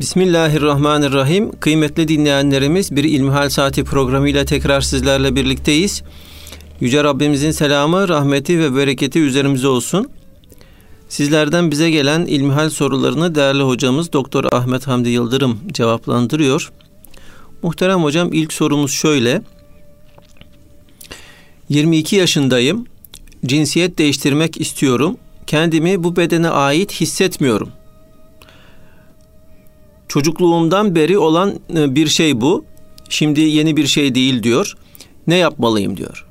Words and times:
Bismillahirrahmanirrahim. 0.00 1.50
Kıymetli 1.60 2.08
dinleyenlerimiz 2.08 2.96
bir 2.96 3.04
İlmihal 3.04 3.48
Saati 3.48 3.84
programıyla 3.84 4.44
tekrar 4.44 4.80
sizlerle 4.80 5.36
birlikteyiz. 5.36 6.02
Yüce 6.80 7.04
Rabbimizin 7.04 7.50
selamı, 7.50 8.08
rahmeti 8.08 8.58
ve 8.58 8.76
bereketi 8.76 9.20
üzerimize 9.20 9.68
olsun. 9.68 10.10
Sizlerden 11.08 11.70
bize 11.70 11.90
gelen 11.90 12.26
ilmihal 12.26 12.70
sorularını 12.70 13.34
değerli 13.34 13.62
hocamız 13.62 14.12
Doktor 14.12 14.44
Ahmet 14.52 14.86
Hamdi 14.86 15.08
Yıldırım 15.08 15.60
cevaplandırıyor. 15.72 16.72
Muhterem 17.62 18.02
hocam 18.02 18.32
ilk 18.32 18.52
sorumuz 18.52 18.92
şöyle. 18.92 19.42
22 21.68 22.16
yaşındayım. 22.16 22.86
Cinsiyet 23.46 23.98
değiştirmek 23.98 24.60
istiyorum. 24.60 25.16
Kendimi 25.46 26.04
bu 26.04 26.16
bedene 26.16 26.48
ait 26.48 26.92
hissetmiyorum. 26.92 27.68
Çocukluğumdan 30.10 30.94
beri 30.94 31.18
olan 31.18 31.60
e, 31.76 31.94
bir 31.94 32.06
şey 32.06 32.40
bu. 32.40 32.64
Şimdi 33.08 33.40
yeni 33.40 33.76
bir 33.76 33.86
şey 33.86 34.14
değil 34.14 34.42
diyor. 34.42 34.74
Ne 35.26 35.36
yapmalıyım 35.36 35.96
diyor. 35.96 36.26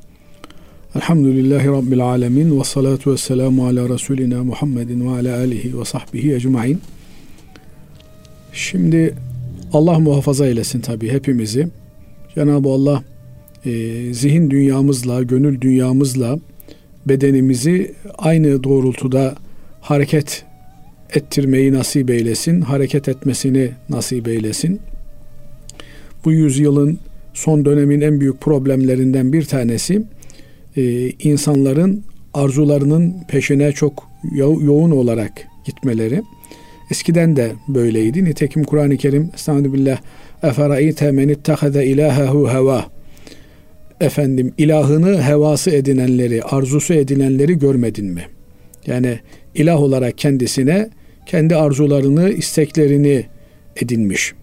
Elhamdülillahi 0.95 1.67
Rabbil 1.67 2.05
alemin 2.05 2.59
ve 2.59 2.63
salatu 2.63 3.12
ve 3.12 3.18
selamu 3.18 3.68
ala 3.68 3.90
Resulina 3.90 4.44
Muhammedin 4.44 5.07
ve 5.07 5.20
ala 5.20 5.38
alihi 5.38 5.80
ve 5.80 5.85
sahbihi 5.85 6.34
ecmain. 6.34 6.81
Şimdi 8.54 9.16
Allah 9.73 9.99
muhafaza 9.99 10.48
eylesin 10.48 10.82
tabi 10.82 11.12
hepimizi. 11.12 11.68
Cenab-ı 12.35 12.70
Allah 12.70 13.04
e, 13.66 13.70
zihin 14.13 14.49
dünyamızla, 14.49 15.23
gönül 15.23 15.62
dünyamızla 15.62 16.40
bedenimizi 17.05 17.96
aynı 18.18 18.63
doğrultuda 18.63 19.35
hareket 19.82 20.46
ettirmeyi 21.13 21.73
nasip 21.73 22.09
eylesin, 22.09 22.62
hareket 22.62 23.09
etmesini 23.09 23.70
nasip 23.90 24.27
eylesin. 24.27 24.80
Bu 26.26 26.32
yüzyılın 26.32 26.99
son 27.34 27.65
dönemin 27.65 28.02
en 28.02 28.20
büyük 28.20 28.41
problemlerinden 28.41 29.34
bir 29.34 29.46
tanesi 29.46 30.04
e, 30.77 31.10
insanların 31.10 32.04
arzularının 32.34 33.15
peşine 33.27 33.71
çok 33.71 34.07
yo- 34.35 34.62
yoğun 34.62 34.91
olarak 34.91 35.32
gitmeleri. 35.65 36.21
Eskiden 36.91 37.35
de 37.35 37.52
böyleydi. 37.68 38.26
Nitekim 38.26 38.63
Kur'an-ı 38.63 38.98
Kerim 38.98 39.30
Estağfirullah 39.35 39.98
Eferaite 40.43 41.12
men 41.12 41.30
ittehade 41.30 41.85
ilahehu 41.85 42.49
heva 42.49 42.85
Efendim 44.02 44.54
ilahını 44.57 45.24
hevası 45.24 45.71
edinenleri, 45.71 46.43
arzusu 46.43 46.93
edinenleri 46.93 47.60
görmedin 47.60 48.05
mi? 48.05 48.21
Yani 48.87 49.20
ilah 49.55 49.82
olarak 49.82 50.18
kendisine 50.18 50.90
kendi 51.30 51.55
arzularını, 51.55 52.30
isteklerini 52.30 53.26
edinmiş. 53.76 54.34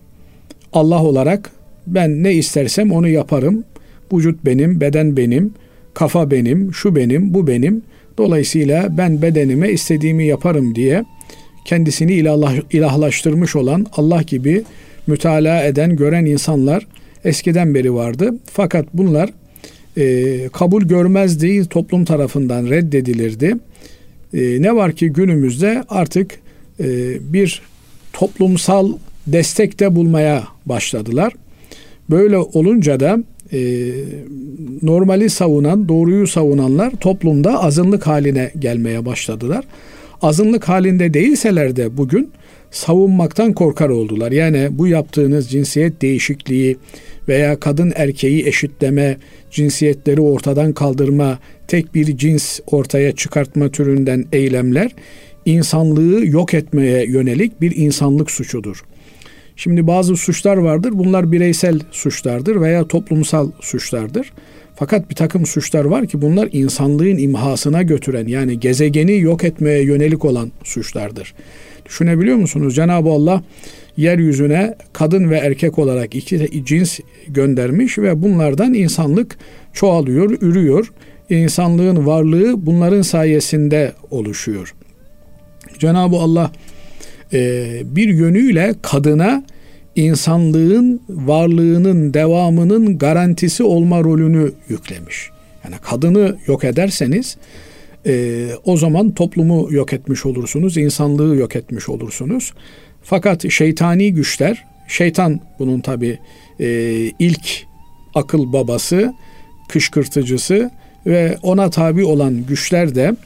Allah 0.72 1.02
olarak 1.02 1.50
ben 1.86 2.22
ne 2.22 2.34
istersem 2.34 2.92
onu 2.92 3.08
yaparım. 3.08 3.64
Vücut 4.12 4.44
benim, 4.44 4.80
beden 4.80 5.16
benim, 5.16 5.54
kafa 5.94 6.30
benim, 6.30 6.74
şu 6.74 6.96
benim, 6.96 7.34
bu 7.34 7.46
benim. 7.46 7.82
Dolayısıyla 8.18 8.98
ben 8.98 9.22
bedenime 9.22 9.70
istediğimi 9.70 10.26
yaparım 10.26 10.74
diye 10.74 11.04
kendisini 11.64 12.12
ilah, 12.12 12.54
ilahlaştırmış 12.72 13.56
olan 13.56 13.86
Allah 13.92 14.22
gibi 14.22 14.64
mütalaa 15.06 15.64
eden, 15.64 15.96
gören 15.96 16.24
insanlar 16.24 16.86
eskiden 17.24 17.74
beri 17.74 17.94
vardı. 17.94 18.34
Fakat 18.44 18.86
bunlar 18.94 19.30
e, 19.96 20.48
kabul 20.52 20.82
görmezdi, 20.82 21.68
toplum 21.68 22.04
tarafından 22.04 22.70
reddedilirdi. 22.70 23.54
E, 24.34 24.62
ne 24.62 24.76
var 24.76 24.92
ki 24.92 25.08
günümüzde 25.08 25.84
artık 25.88 26.45
bir 27.20 27.62
toplumsal 28.12 28.92
destekte 29.26 29.96
bulmaya 29.96 30.44
başladılar. 30.66 31.32
Böyle 32.10 32.38
olunca 32.38 33.00
da 33.00 33.18
e, 33.52 33.90
normali 34.82 35.30
savunan, 35.30 35.88
doğruyu 35.88 36.26
savunanlar 36.26 36.90
toplumda 36.90 37.62
azınlık 37.62 38.06
haline 38.06 38.50
gelmeye 38.58 39.06
başladılar. 39.06 39.64
Azınlık 40.22 40.68
halinde 40.68 41.14
değilseler 41.14 41.76
de 41.76 41.96
bugün 41.96 42.30
savunmaktan 42.70 43.52
korkar 43.52 43.88
oldular. 43.88 44.32
Yani 44.32 44.68
bu 44.70 44.86
yaptığınız 44.86 45.50
cinsiyet 45.50 46.02
değişikliği 46.02 46.76
veya 47.28 47.60
kadın 47.60 47.92
erkeği 47.96 48.46
eşitleme, 48.46 49.16
cinsiyetleri 49.50 50.20
ortadan 50.20 50.72
kaldırma, 50.72 51.38
tek 51.68 51.94
bir 51.94 52.16
cins 52.16 52.60
ortaya 52.66 53.12
çıkartma 53.12 53.68
türünden 53.68 54.24
eylemler 54.32 54.90
insanlığı 55.46 56.26
yok 56.26 56.54
etmeye 56.54 57.06
yönelik 57.06 57.60
bir 57.60 57.76
insanlık 57.76 58.30
suçudur. 58.30 58.84
Şimdi 59.56 59.86
bazı 59.86 60.16
suçlar 60.16 60.56
vardır. 60.56 60.90
Bunlar 60.94 61.32
bireysel 61.32 61.80
suçlardır 61.90 62.60
veya 62.60 62.88
toplumsal 62.88 63.50
suçlardır. 63.60 64.32
Fakat 64.76 65.10
bir 65.10 65.14
takım 65.14 65.46
suçlar 65.46 65.84
var 65.84 66.06
ki 66.06 66.22
bunlar 66.22 66.48
insanlığın 66.52 67.18
imhasına 67.18 67.82
götüren 67.82 68.26
yani 68.26 68.60
gezegeni 68.60 69.20
yok 69.20 69.44
etmeye 69.44 69.82
yönelik 69.82 70.24
olan 70.24 70.52
suçlardır. 70.64 71.34
Düşünebiliyor 71.86 72.36
musunuz? 72.36 72.74
Cenab-ı 72.74 73.08
Allah 73.08 73.44
yeryüzüne 73.96 74.74
kadın 74.92 75.30
ve 75.30 75.36
erkek 75.36 75.78
olarak 75.78 76.14
iki 76.14 76.64
cins 76.64 77.00
göndermiş 77.28 77.98
ve 77.98 78.22
bunlardan 78.22 78.74
insanlık 78.74 79.38
çoğalıyor, 79.72 80.30
ürüyor. 80.40 80.92
İnsanlığın 81.30 82.06
varlığı 82.06 82.66
bunların 82.66 83.02
sayesinde 83.02 83.92
oluşuyor. 84.10 84.74
Cenab-ı 85.78 86.16
Allah 86.16 86.50
e, 87.32 87.82
bir 87.84 88.08
yönüyle 88.08 88.74
kadına 88.82 89.44
insanlığın 89.96 91.00
varlığının 91.08 92.14
devamının 92.14 92.98
garantisi 92.98 93.62
olma 93.62 94.00
rolünü 94.00 94.52
yüklemiş. 94.68 95.30
Yani 95.64 95.74
kadını 95.82 96.36
yok 96.46 96.64
ederseniz 96.64 97.36
e, 98.06 98.46
o 98.64 98.76
zaman 98.76 99.10
toplumu 99.14 99.68
yok 99.70 99.92
etmiş 99.92 100.26
olursunuz, 100.26 100.76
insanlığı 100.76 101.36
yok 101.36 101.56
etmiş 101.56 101.88
olursunuz. 101.88 102.52
Fakat 103.02 103.50
şeytani 103.50 104.14
güçler, 104.14 104.64
şeytan 104.88 105.40
bunun 105.58 105.80
tabi 105.80 106.18
e, 106.60 106.66
ilk 107.18 107.66
akıl 108.14 108.52
babası, 108.52 109.14
kışkırtıcısı 109.68 110.70
ve 111.06 111.38
ona 111.42 111.70
tabi 111.70 112.04
olan 112.04 112.46
güçler 112.48 112.94
de 112.94 113.16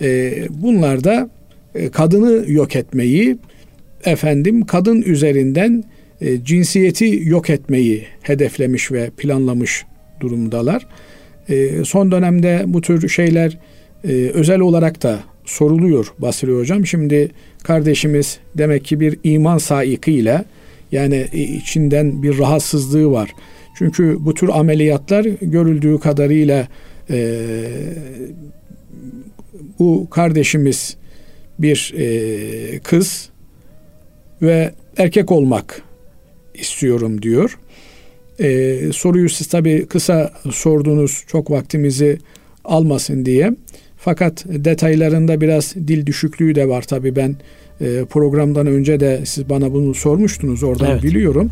e, 0.00 0.32
bunlar 0.50 1.04
da 1.04 1.30
kadını 1.92 2.52
yok 2.52 2.76
etmeyi, 2.76 3.38
efendim 4.04 4.66
kadın 4.66 5.02
üzerinden 5.02 5.84
e, 6.20 6.44
cinsiyeti 6.44 7.20
yok 7.24 7.50
etmeyi 7.50 8.04
hedeflemiş 8.22 8.92
ve 8.92 9.10
planlamış 9.10 9.84
durumdalar. 10.20 10.86
E, 11.48 11.84
son 11.84 12.12
dönemde 12.12 12.64
bu 12.66 12.80
tür 12.80 13.08
şeyler 13.08 13.58
e, 14.04 14.12
özel 14.12 14.60
olarak 14.60 15.02
da 15.02 15.18
soruluyor 15.44 16.14
Basri 16.18 16.52
Hocam. 16.52 16.86
Şimdi 16.86 17.30
kardeşimiz 17.62 18.38
demek 18.58 18.84
ki 18.84 19.00
bir 19.00 19.18
iman 19.24 19.58
saikıyla 19.58 20.44
yani 20.92 21.26
içinden 21.32 22.22
bir 22.22 22.38
rahatsızlığı 22.38 23.10
var. 23.10 23.30
Çünkü 23.78 24.16
bu 24.20 24.34
tür 24.34 24.48
ameliyatlar 24.48 25.24
görüldüğü 25.42 25.98
kadarıyla 25.98 26.68
e, 27.10 27.38
bu 29.78 30.10
kardeşimiz 30.10 30.96
bir 31.62 31.94
e, 31.96 32.78
kız 32.78 33.28
ve 34.42 34.74
erkek 34.96 35.32
olmak 35.32 35.82
istiyorum 36.54 37.22
diyor. 37.22 37.58
E, 38.38 38.78
soruyu 38.92 39.28
siz 39.28 39.46
tabi 39.46 39.86
kısa 39.86 40.32
sordunuz 40.50 41.24
çok 41.26 41.50
vaktimizi 41.50 42.18
almasın 42.64 43.24
diye. 43.24 43.50
Fakat 43.96 44.44
detaylarında 44.46 45.40
biraz 45.40 45.74
dil 45.74 46.06
düşüklüğü 46.06 46.54
de 46.54 46.68
var 46.68 46.82
tabi 46.82 47.16
ben 47.16 47.36
e, 47.80 48.04
programdan 48.10 48.66
önce 48.66 49.00
de 49.00 49.20
siz 49.24 49.48
bana 49.48 49.72
bunu 49.72 49.94
sormuştunuz 49.94 50.62
oradan 50.62 50.90
evet. 50.90 51.02
biliyorum. 51.02 51.50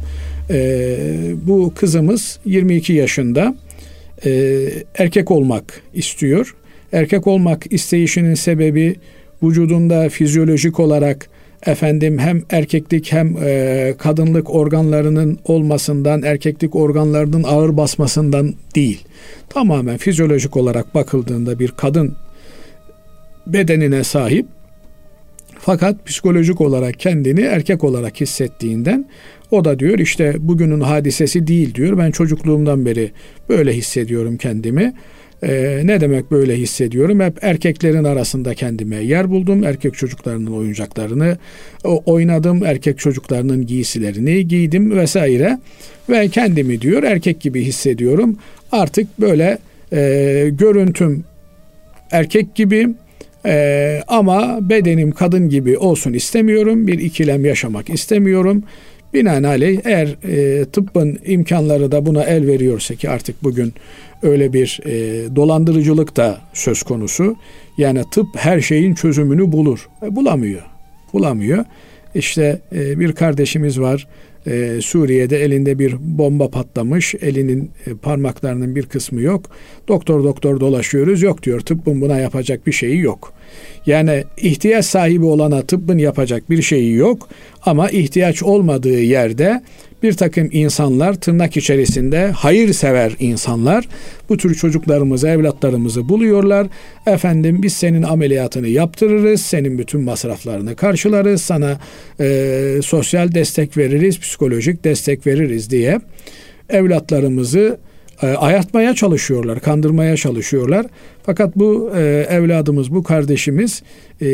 E, 0.50 0.98
bu 1.46 1.72
kızımız 1.76 2.38
22 2.44 2.92
yaşında 2.92 3.54
e, 4.24 4.60
erkek 4.98 5.30
olmak 5.30 5.82
istiyor. 5.94 6.54
Erkek 6.92 7.26
olmak 7.26 7.72
isteyişinin 7.72 8.34
sebebi 8.34 8.96
vücudunda 9.42 10.08
fizyolojik 10.08 10.80
olarak 10.80 11.28
efendim 11.66 12.18
hem 12.18 12.42
erkeklik 12.50 13.12
hem 13.12 13.36
e, 13.42 13.94
kadınlık 13.98 14.54
organlarının 14.54 15.38
olmasından, 15.44 16.22
erkeklik 16.22 16.76
organlarının 16.76 17.42
ağır 17.42 17.76
basmasından 17.76 18.54
değil. 18.74 19.04
Tamamen 19.48 19.96
fizyolojik 19.96 20.56
olarak 20.56 20.94
bakıldığında 20.94 21.58
bir 21.58 21.68
kadın 21.68 22.16
bedenine 23.46 24.04
sahip 24.04 24.46
fakat 25.58 26.06
psikolojik 26.06 26.60
olarak 26.60 27.00
kendini 27.00 27.40
erkek 27.40 27.84
olarak 27.84 28.20
hissettiğinden 28.20 29.06
o 29.50 29.64
da 29.64 29.78
diyor 29.78 29.98
işte 29.98 30.34
bugünün 30.38 30.80
hadisesi 30.80 31.46
değil 31.46 31.74
diyor. 31.74 31.98
Ben 31.98 32.10
çocukluğumdan 32.10 32.86
beri 32.86 33.12
böyle 33.48 33.72
hissediyorum 33.72 34.36
kendimi. 34.36 34.94
Ee, 35.42 35.80
ne 35.84 36.00
demek 36.00 36.30
böyle 36.30 36.56
hissediyorum? 36.56 37.20
Hep 37.20 37.44
erkeklerin 37.44 38.04
arasında 38.04 38.54
kendime 38.54 38.96
yer 38.96 39.30
buldum. 39.30 39.64
Erkek 39.64 39.94
çocuklarının 39.94 40.52
oyuncaklarını 40.52 41.38
oynadım. 41.84 42.64
Erkek 42.64 42.98
çocuklarının 42.98 43.66
giysilerini 43.66 44.48
giydim 44.48 44.96
vesaire. 44.96 45.58
Ve 46.08 46.28
kendimi 46.28 46.80
diyor 46.80 47.02
erkek 47.02 47.40
gibi 47.40 47.64
hissediyorum. 47.64 48.36
Artık 48.72 49.20
böyle 49.20 49.58
e, 49.92 50.50
görüntüm 50.52 51.24
erkek 52.10 52.54
gibi 52.54 52.88
e, 53.46 54.02
ama 54.08 54.58
bedenim 54.60 55.10
kadın 55.10 55.48
gibi 55.48 55.78
olsun 55.78 56.12
istemiyorum. 56.12 56.86
Bir 56.86 56.98
ikilem 56.98 57.44
yaşamak 57.44 57.90
istemiyorum. 57.90 58.62
Binaenaleyh 59.14 59.80
eğer 59.84 60.08
e, 60.28 60.64
tıbbın 60.64 61.18
imkanları 61.24 61.92
da 61.92 62.06
buna 62.06 62.22
el 62.22 62.46
veriyorsa 62.46 62.94
ki 62.94 63.10
artık 63.10 63.42
bugün 63.42 63.72
öyle 64.22 64.52
bir 64.52 64.80
e, 64.84 64.90
dolandırıcılık 65.36 66.16
da 66.16 66.40
söz 66.52 66.82
konusu. 66.82 67.36
Yani 67.78 68.02
tıp 68.10 68.26
her 68.36 68.60
şeyin 68.60 68.94
çözümünü 68.94 69.52
bulur. 69.52 69.88
E, 70.02 70.16
bulamıyor. 70.16 70.62
Bulamıyor. 71.12 71.64
İşte 72.14 72.60
e, 72.72 72.98
bir 72.98 73.12
kardeşimiz 73.12 73.80
var. 73.80 74.06
E, 74.46 74.80
Suriye'de 74.82 75.44
elinde 75.44 75.78
bir 75.78 75.96
bomba 76.00 76.50
patlamış. 76.50 77.14
Elinin 77.14 77.70
e, 77.86 77.94
parmaklarının 77.94 78.76
bir 78.76 78.86
kısmı 78.86 79.20
yok. 79.20 79.50
Doktor 79.88 80.24
doktor 80.24 80.60
dolaşıyoruz. 80.60 81.22
Yok 81.22 81.42
diyor 81.42 81.60
tıbbın 81.60 82.00
buna 82.00 82.18
yapacak 82.18 82.66
bir 82.66 82.72
şeyi 82.72 82.98
yok. 82.98 83.32
Yani 83.86 84.24
ihtiyaç 84.36 84.84
sahibi 84.84 85.24
olana 85.24 85.62
tıbbın 85.62 85.98
yapacak 85.98 86.50
bir 86.50 86.62
şeyi 86.62 86.94
yok 86.94 87.28
ama 87.62 87.90
ihtiyaç 87.90 88.42
olmadığı 88.42 89.00
yerde 89.00 89.62
bir 90.02 90.12
takım 90.12 90.48
insanlar 90.52 91.14
tırnak 91.14 91.56
içerisinde 91.56 92.30
hayırsever 92.30 93.12
insanlar 93.18 93.88
bu 94.28 94.36
tür 94.36 94.54
çocuklarımızı, 94.54 95.28
evlatlarımızı 95.28 96.08
buluyorlar. 96.08 96.66
Efendim 97.06 97.62
biz 97.62 97.72
senin 97.72 98.02
ameliyatını 98.02 98.68
yaptırırız, 98.68 99.42
senin 99.42 99.78
bütün 99.78 100.00
masraflarını 100.00 100.76
karşılarız, 100.76 101.42
sana 101.42 101.78
e, 102.20 102.80
sosyal 102.82 103.34
destek 103.34 103.76
veririz, 103.76 104.20
psikolojik 104.20 104.84
destek 104.84 105.26
veririz 105.26 105.70
diye 105.70 106.00
evlatlarımızı 106.68 107.78
e, 108.22 108.26
ayartmaya 108.26 108.94
çalışıyorlar, 108.94 109.60
kandırmaya 109.60 110.16
çalışıyorlar. 110.16 110.86
Fakat 111.22 111.56
bu 111.56 111.92
e, 111.96 112.26
evladımız, 112.30 112.94
bu 112.94 113.02
kardeşimiz 113.02 113.82
e, 114.22 114.26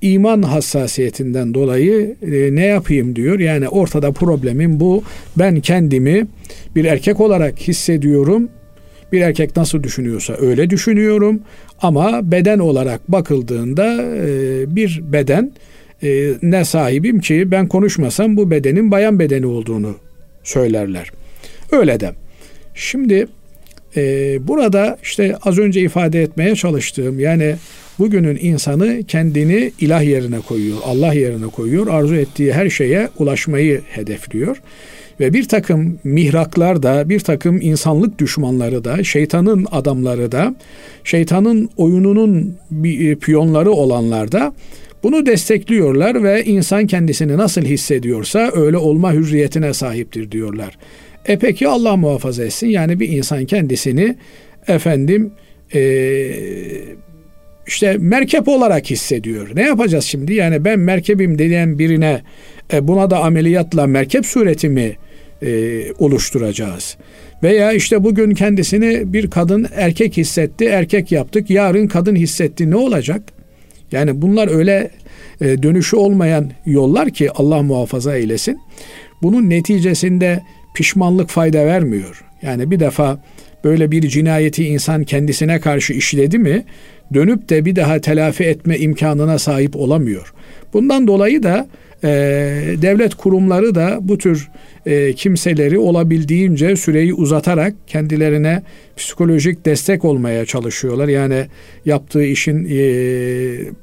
iman 0.00 0.42
hassasiyetinden 0.42 1.54
dolayı 1.54 2.16
e, 2.22 2.54
ne 2.54 2.66
yapayım 2.66 3.16
diyor. 3.16 3.38
Yani 3.38 3.68
ortada 3.68 4.12
problemim 4.12 4.80
bu. 4.80 5.02
Ben 5.38 5.60
kendimi 5.60 6.26
bir 6.76 6.84
erkek 6.84 7.20
olarak 7.20 7.58
hissediyorum. 7.58 8.48
Bir 9.12 9.20
erkek 9.20 9.56
nasıl 9.56 9.82
düşünüyorsa 9.82 10.34
öyle 10.40 10.70
düşünüyorum. 10.70 11.40
Ama 11.82 12.32
beden 12.32 12.58
olarak 12.58 13.12
bakıldığında 13.12 14.02
e, 14.02 14.76
bir 14.76 15.02
beden 15.12 15.52
e, 16.02 16.32
ne 16.42 16.64
sahibim 16.64 17.20
ki 17.20 17.50
ben 17.50 17.68
konuşmasam 17.68 18.36
bu 18.36 18.50
bedenin 18.50 18.90
bayan 18.90 19.18
bedeni 19.18 19.46
olduğunu 19.46 19.96
söylerler. 20.42 21.10
Öyle 21.72 22.00
de. 22.00 22.23
Şimdi 22.74 23.26
e, 23.96 24.36
burada 24.48 24.98
işte 25.02 25.36
az 25.42 25.58
önce 25.58 25.80
ifade 25.80 26.22
etmeye 26.22 26.54
çalıştığım 26.54 27.20
yani 27.20 27.54
bugünün 27.98 28.38
insanı 28.40 29.02
kendini 29.08 29.72
ilah 29.80 30.02
yerine 30.02 30.38
koyuyor, 30.40 30.76
Allah 30.84 31.14
yerine 31.14 31.46
koyuyor, 31.46 31.86
arzu 31.86 32.14
ettiği 32.14 32.52
her 32.52 32.70
şeye 32.70 33.08
ulaşmayı 33.18 33.80
hedefliyor. 33.90 34.56
Ve 35.20 35.32
bir 35.32 35.48
takım 35.48 35.98
mihraklar 36.04 36.82
da, 36.82 37.08
bir 37.08 37.20
takım 37.20 37.60
insanlık 37.60 38.18
düşmanları 38.18 38.84
da, 38.84 39.04
şeytanın 39.04 39.66
adamları 39.70 40.32
da, 40.32 40.54
şeytanın 41.04 41.70
oyununun 41.76 42.56
e, 42.84 43.14
piyonları 43.14 43.70
olanlar 43.70 44.32
da 44.32 44.54
bunu 45.02 45.26
destekliyorlar 45.26 46.22
ve 46.22 46.44
insan 46.44 46.86
kendisini 46.86 47.36
nasıl 47.36 47.62
hissediyorsa 47.62 48.50
öyle 48.54 48.76
olma 48.76 49.12
hürriyetine 49.12 49.74
sahiptir 49.74 50.30
diyorlar. 50.30 50.78
E 51.26 51.38
peki 51.38 51.68
Allah 51.68 51.96
muhafaza 51.96 52.44
etsin. 52.44 52.66
Yani 52.66 53.00
bir 53.00 53.08
insan 53.08 53.44
kendisini 53.44 54.16
efendim 54.68 55.32
e, 55.74 55.80
işte 57.66 57.96
merkep 57.98 58.48
olarak 58.48 58.90
hissediyor. 58.90 59.48
Ne 59.54 59.62
yapacağız 59.62 60.04
şimdi? 60.04 60.34
Yani 60.34 60.64
ben 60.64 60.78
merkebim 60.78 61.38
diyen 61.38 61.78
birine 61.78 62.22
e, 62.72 62.88
buna 62.88 63.10
da 63.10 63.18
ameliyatla 63.18 63.86
merkep 63.86 64.26
sureti 64.26 64.68
mi 64.68 64.96
e, 65.42 65.82
oluşturacağız? 65.98 66.96
Veya 67.42 67.72
işte 67.72 68.04
bugün 68.04 68.30
kendisini 68.30 69.12
bir 69.12 69.30
kadın 69.30 69.66
erkek 69.74 70.16
hissetti, 70.16 70.64
erkek 70.64 71.12
yaptık. 71.12 71.50
Yarın 71.50 71.86
kadın 71.86 72.16
hissetti. 72.16 72.70
Ne 72.70 72.76
olacak? 72.76 73.22
Yani 73.92 74.22
bunlar 74.22 74.48
öyle 74.48 74.90
e, 75.40 75.62
dönüşü 75.62 75.96
olmayan 75.96 76.50
yollar 76.66 77.10
ki 77.10 77.30
Allah 77.30 77.62
muhafaza 77.62 78.16
eylesin. 78.16 78.58
Bunun 79.22 79.50
neticesinde 79.50 80.40
pişmanlık 80.74 81.30
fayda 81.30 81.66
vermiyor. 81.66 82.24
Yani 82.42 82.70
bir 82.70 82.80
defa 82.80 83.18
böyle 83.64 83.90
bir 83.90 84.08
cinayeti 84.08 84.64
insan 84.64 85.04
kendisine 85.04 85.60
karşı 85.60 85.92
işledi 85.92 86.38
mi 86.38 86.64
dönüp 87.14 87.48
de 87.48 87.64
bir 87.64 87.76
daha 87.76 87.98
telafi 87.98 88.44
etme 88.44 88.78
imkanına 88.78 89.38
sahip 89.38 89.76
olamıyor. 89.76 90.34
Bundan 90.72 91.06
dolayı 91.06 91.42
da 91.42 91.68
e, 92.04 92.08
devlet 92.82 93.14
kurumları 93.14 93.74
da 93.74 93.98
bu 94.00 94.18
tür 94.18 94.50
e, 94.86 95.12
kimseleri 95.12 95.78
olabildiğince 95.78 96.76
süreyi 96.76 97.14
uzatarak 97.14 97.74
kendilerine 97.86 98.62
psikolojik 98.96 99.66
destek 99.66 100.04
olmaya 100.04 100.46
çalışıyorlar. 100.46 101.08
Yani 101.08 101.46
yaptığı 101.84 102.24
işin 102.24 102.68
e, 102.70 102.78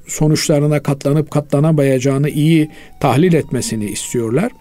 sonuçlarına 0.08 0.84
katlanıp 0.84 1.32
katlanamayacağını 1.32 2.30
iyi 2.30 2.70
tahlil 3.00 3.34
etmesini 3.34 3.86
istiyorlar. 3.86 4.52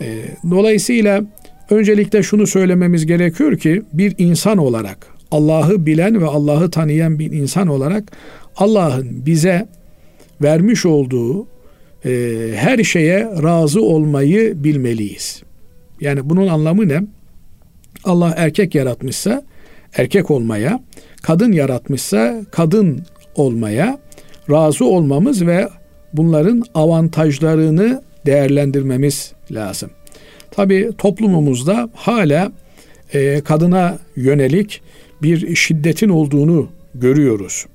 E, 0.00 0.06
dolayısıyla 0.50 1.24
Öncelikle 1.70 2.22
şunu 2.22 2.46
söylememiz 2.46 3.06
gerekiyor 3.06 3.58
ki 3.58 3.82
bir 3.92 4.14
insan 4.18 4.58
olarak 4.58 5.06
Allah'ı 5.30 5.86
bilen 5.86 6.20
ve 6.20 6.26
Allah'ı 6.26 6.70
tanıyan 6.70 7.18
bir 7.18 7.32
insan 7.32 7.68
olarak 7.68 8.12
Allah'ın 8.56 9.26
bize 9.26 9.68
vermiş 10.42 10.86
olduğu 10.86 11.46
e, 12.04 12.10
her 12.54 12.84
şeye 12.84 13.24
razı 13.24 13.82
olmayı 13.82 14.64
bilmeliyiz. 14.64 15.42
Yani 16.00 16.30
bunun 16.30 16.48
anlamı 16.48 16.88
ne? 16.88 17.02
Allah 18.04 18.34
erkek 18.36 18.74
yaratmışsa 18.74 19.42
erkek 19.96 20.30
olmaya, 20.30 20.80
kadın 21.22 21.52
yaratmışsa 21.52 22.40
kadın 22.50 23.02
olmaya 23.34 23.98
razı 24.50 24.84
olmamız 24.84 25.46
ve 25.46 25.68
bunların 26.12 26.64
avantajlarını 26.74 28.02
değerlendirmemiz 28.26 29.32
lazım. 29.50 29.90
Tabi 30.50 30.90
toplumumuzda 30.98 31.90
hala 31.94 32.52
e, 33.14 33.40
kadına 33.40 33.98
yönelik 34.16 34.82
bir 35.22 35.56
şiddetin 35.56 36.08
olduğunu 36.08 36.68
görüyoruz. 36.94 37.66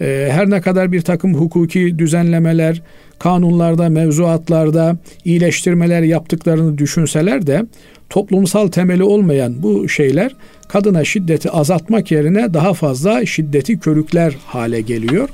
E, 0.00 0.28
her 0.30 0.50
ne 0.50 0.60
kadar 0.60 0.92
bir 0.92 1.00
takım 1.00 1.34
hukuki 1.34 1.98
düzenlemeler, 1.98 2.82
kanunlarda, 3.18 3.88
mevzuatlarda 3.88 4.96
iyileştirmeler 5.24 6.02
yaptıklarını 6.02 6.78
düşünseler 6.78 7.46
de 7.46 7.62
toplumsal 8.10 8.68
temeli 8.68 9.04
olmayan 9.04 9.62
bu 9.62 9.88
şeyler 9.88 10.34
kadına 10.68 11.04
şiddeti 11.04 11.50
azaltmak 11.50 12.10
yerine 12.10 12.54
daha 12.54 12.74
fazla 12.74 13.26
şiddeti 13.26 13.78
körükler 13.78 14.36
hale 14.46 14.80
geliyor. 14.80 15.28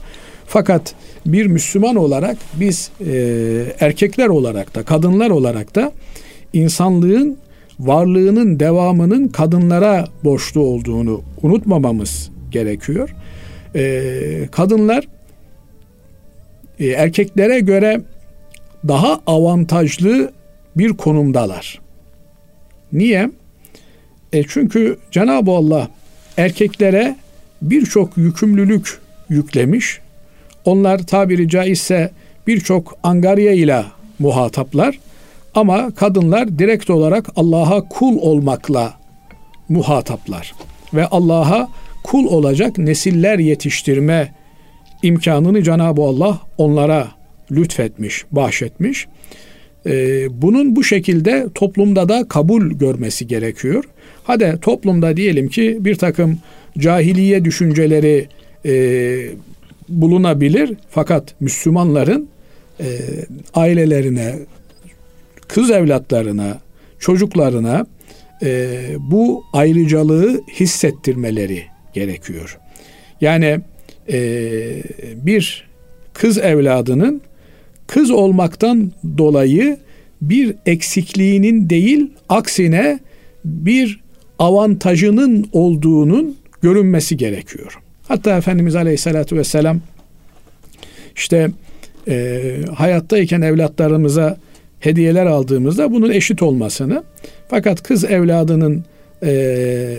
Fakat 0.47 0.95
bir 1.27 1.47
Müslüman 1.47 1.97
olarak 1.97 2.37
biz 2.55 2.91
e, 3.07 3.13
erkekler 3.81 4.27
olarak 4.27 4.75
da 4.75 4.83
kadınlar 4.83 5.31
olarak 5.31 5.75
da 5.75 5.93
insanlığın 6.53 7.39
varlığının 7.81 8.61
devamının 8.61 9.29
kadınlara 9.29 10.09
borçlu 10.25 10.61
olduğunu 10.61 11.23
unutmamamız 11.43 12.31
gerekiyor. 12.51 13.15
Ee, 13.75 14.49
kadınlar 14.53 15.09
e, 16.79 16.87
erkeklere 16.87 17.61
göre 17.61 18.01
daha 18.89 19.21
avantajlı 19.27 20.33
bir 20.77 20.91
konumdalar. 20.91 21.81
Niye? 22.93 23.31
E 24.33 24.45
çünkü 24.49 24.99
Cenab-ı 25.11 25.51
Allah 25.51 25.89
erkeklere 26.37 27.17
birçok 27.63 28.17
yükümlülük 28.17 29.01
yüklemiş. 29.29 30.01
Onlar 30.65 31.07
tabiri 31.07 31.49
caizse 31.49 32.11
birçok 32.47 32.99
angarya 33.03 33.53
ile 33.53 33.85
muhataplar. 34.19 34.99
Ama 35.55 35.95
kadınlar 35.95 36.59
direkt 36.59 36.91
olarak 36.91 37.27
Allah'a 37.37 37.89
kul 37.89 38.19
olmakla 38.19 38.95
muhataplar 39.69 40.55
ve 40.95 41.07
Allah'a 41.07 41.69
kul 42.05 42.27
olacak 42.27 42.79
nesiller 42.79 43.39
yetiştirme 43.39 44.35
imkanını 45.03 45.63
Cenab-ı 45.63 46.03
Allah 46.03 46.41
onlara 46.59 47.09
lütfetmiş, 47.53 48.25
bahşetmiş. 48.33 49.07
e, 49.87 49.93
bunun 50.43 50.77
bu 50.77 50.85
şekilde 50.85 51.47
toplumda 51.55 52.09
da 52.09 52.29
kabul 52.29 52.71
görmesi 52.71 53.27
gerekiyor. 53.27 53.85
Hadi 54.25 54.59
toplumda 54.63 55.17
diyelim 55.17 55.49
ki 55.49 55.79
bir 55.81 55.95
takım 55.95 56.39
cahiliye 56.79 57.45
düşünceleri 57.45 58.29
e, 58.67 58.73
bulunabilir 59.89 60.75
fakat 60.91 61.41
Müslümanların 61.41 62.29
e, 62.81 62.87
ailelerine, 63.55 64.39
kız 65.55 65.71
evlatlarına, 65.71 66.59
çocuklarına 66.99 67.87
e, 68.43 68.79
bu 68.99 69.45
ayrıcalığı 69.53 70.41
hissettirmeleri 70.49 71.63
gerekiyor. 71.93 72.59
Yani 73.21 73.61
e, 74.13 74.19
bir 75.15 75.69
kız 76.13 76.39
evladının 76.39 77.23
kız 77.87 78.11
olmaktan 78.11 78.93
dolayı 79.19 79.77
bir 80.23 80.55
eksikliğinin 80.67 81.71
değil 81.71 82.11
aksine 82.29 82.99
bir 83.45 84.01
avantajının 84.39 85.49
olduğunun 85.53 86.37
görünmesi 86.63 87.17
gerekiyor. 87.17 87.79
Hatta 88.09 88.37
Efendimiz 88.37 88.77
Aleyhisselatü 88.77 89.37
Vesselam 89.37 89.81
işte 91.17 91.51
e, 92.09 92.57
hayattayken 92.75 93.41
evlatlarımıza 93.41 94.37
hediyeler 94.81 95.27
aldığımızda 95.27 95.93
bunun 95.93 96.11
eşit 96.11 96.43
olmasını 96.43 97.05
fakat 97.49 97.83
kız 97.83 98.05
evladının 98.05 98.85
e, 99.23 99.97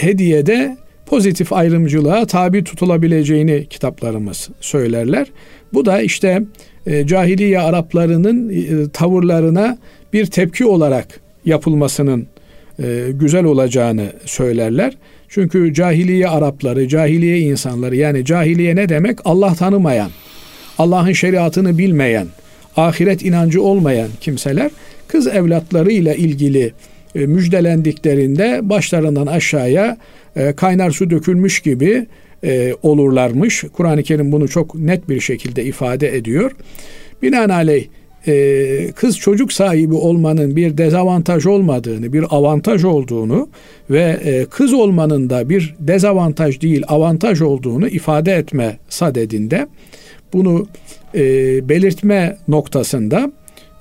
hediyede 0.00 0.76
pozitif 1.06 1.52
ayrımcılığa 1.52 2.26
tabi 2.26 2.64
tutulabileceğini 2.64 3.66
kitaplarımız 3.70 4.48
söylerler. 4.60 5.26
Bu 5.72 5.84
da 5.84 6.00
işte 6.00 6.42
e, 6.86 7.06
cahiliye 7.06 7.60
Araplarının 7.60 8.48
e, 8.48 8.90
tavırlarına 8.90 9.78
bir 10.12 10.26
tepki 10.26 10.64
olarak 10.64 11.20
yapılmasının 11.44 12.26
e, 12.82 13.06
güzel 13.12 13.44
olacağını 13.44 14.12
söylerler. 14.24 14.96
Çünkü 15.28 15.74
cahiliye 15.74 16.28
Arapları, 16.28 16.88
cahiliye 16.88 17.38
insanları 17.38 17.96
yani 17.96 18.24
cahiliye 18.24 18.76
ne 18.76 18.88
demek? 18.88 19.18
Allah 19.24 19.54
tanımayan, 19.54 20.10
Allah'ın 20.78 21.12
şeriatını 21.12 21.78
bilmeyen, 21.78 22.26
ahiret 22.76 23.22
inancı 23.22 23.62
olmayan 23.62 24.08
kimseler 24.20 24.70
kız 25.08 25.26
evlatlarıyla 25.26 26.14
ilgili 26.14 26.72
e, 27.14 27.26
müjdelendiklerinde 27.26 28.60
başlarından 28.62 29.26
aşağıya 29.26 29.96
e, 30.36 30.52
kaynar 30.52 30.90
su 30.90 31.10
dökülmüş 31.10 31.60
gibi 31.60 32.06
e, 32.44 32.74
olurlarmış. 32.82 33.64
Kur'an-ı 33.72 34.02
Kerim 34.02 34.32
bunu 34.32 34.48
çok 34.48 34.74
net 34.74 35.08
bir 35.08 35.20
şekilde 35.20 35.64
ifade 35.64 36.16
ediyor. 36.16 36.52
Binaenaleyh 37.22 37.84
kız 38.94 39.18
çocuk 39.18 39.52
sahibi 39.52 39.94
olmanın 39.94 40.56
bir 40.56 40.78
dezavantaj 40.78 41.46
olmadığını, 41.46 42.12
bir 42.12 42.24
avantaj 42.30 42.84
olduğunu 42.84 43.48
ve 43.90 44.18
kız 44.50 44.72
olmanın 44.72 45.30
da 45.30 45.48
bir 45.48 45.74
dezavantaj 45.78 46.60
değil 46.60 46.82
avantaj 46.88 47.40
olduğunu 47.40 47.88
ifade 47.88 48.32
etme 48.32 48.78
sadedinde 48.88 49.66
bunu 50.36 50.66
e, 51.14 51.20
belirtme 51.68 52.36
noktasında 52.48 53.32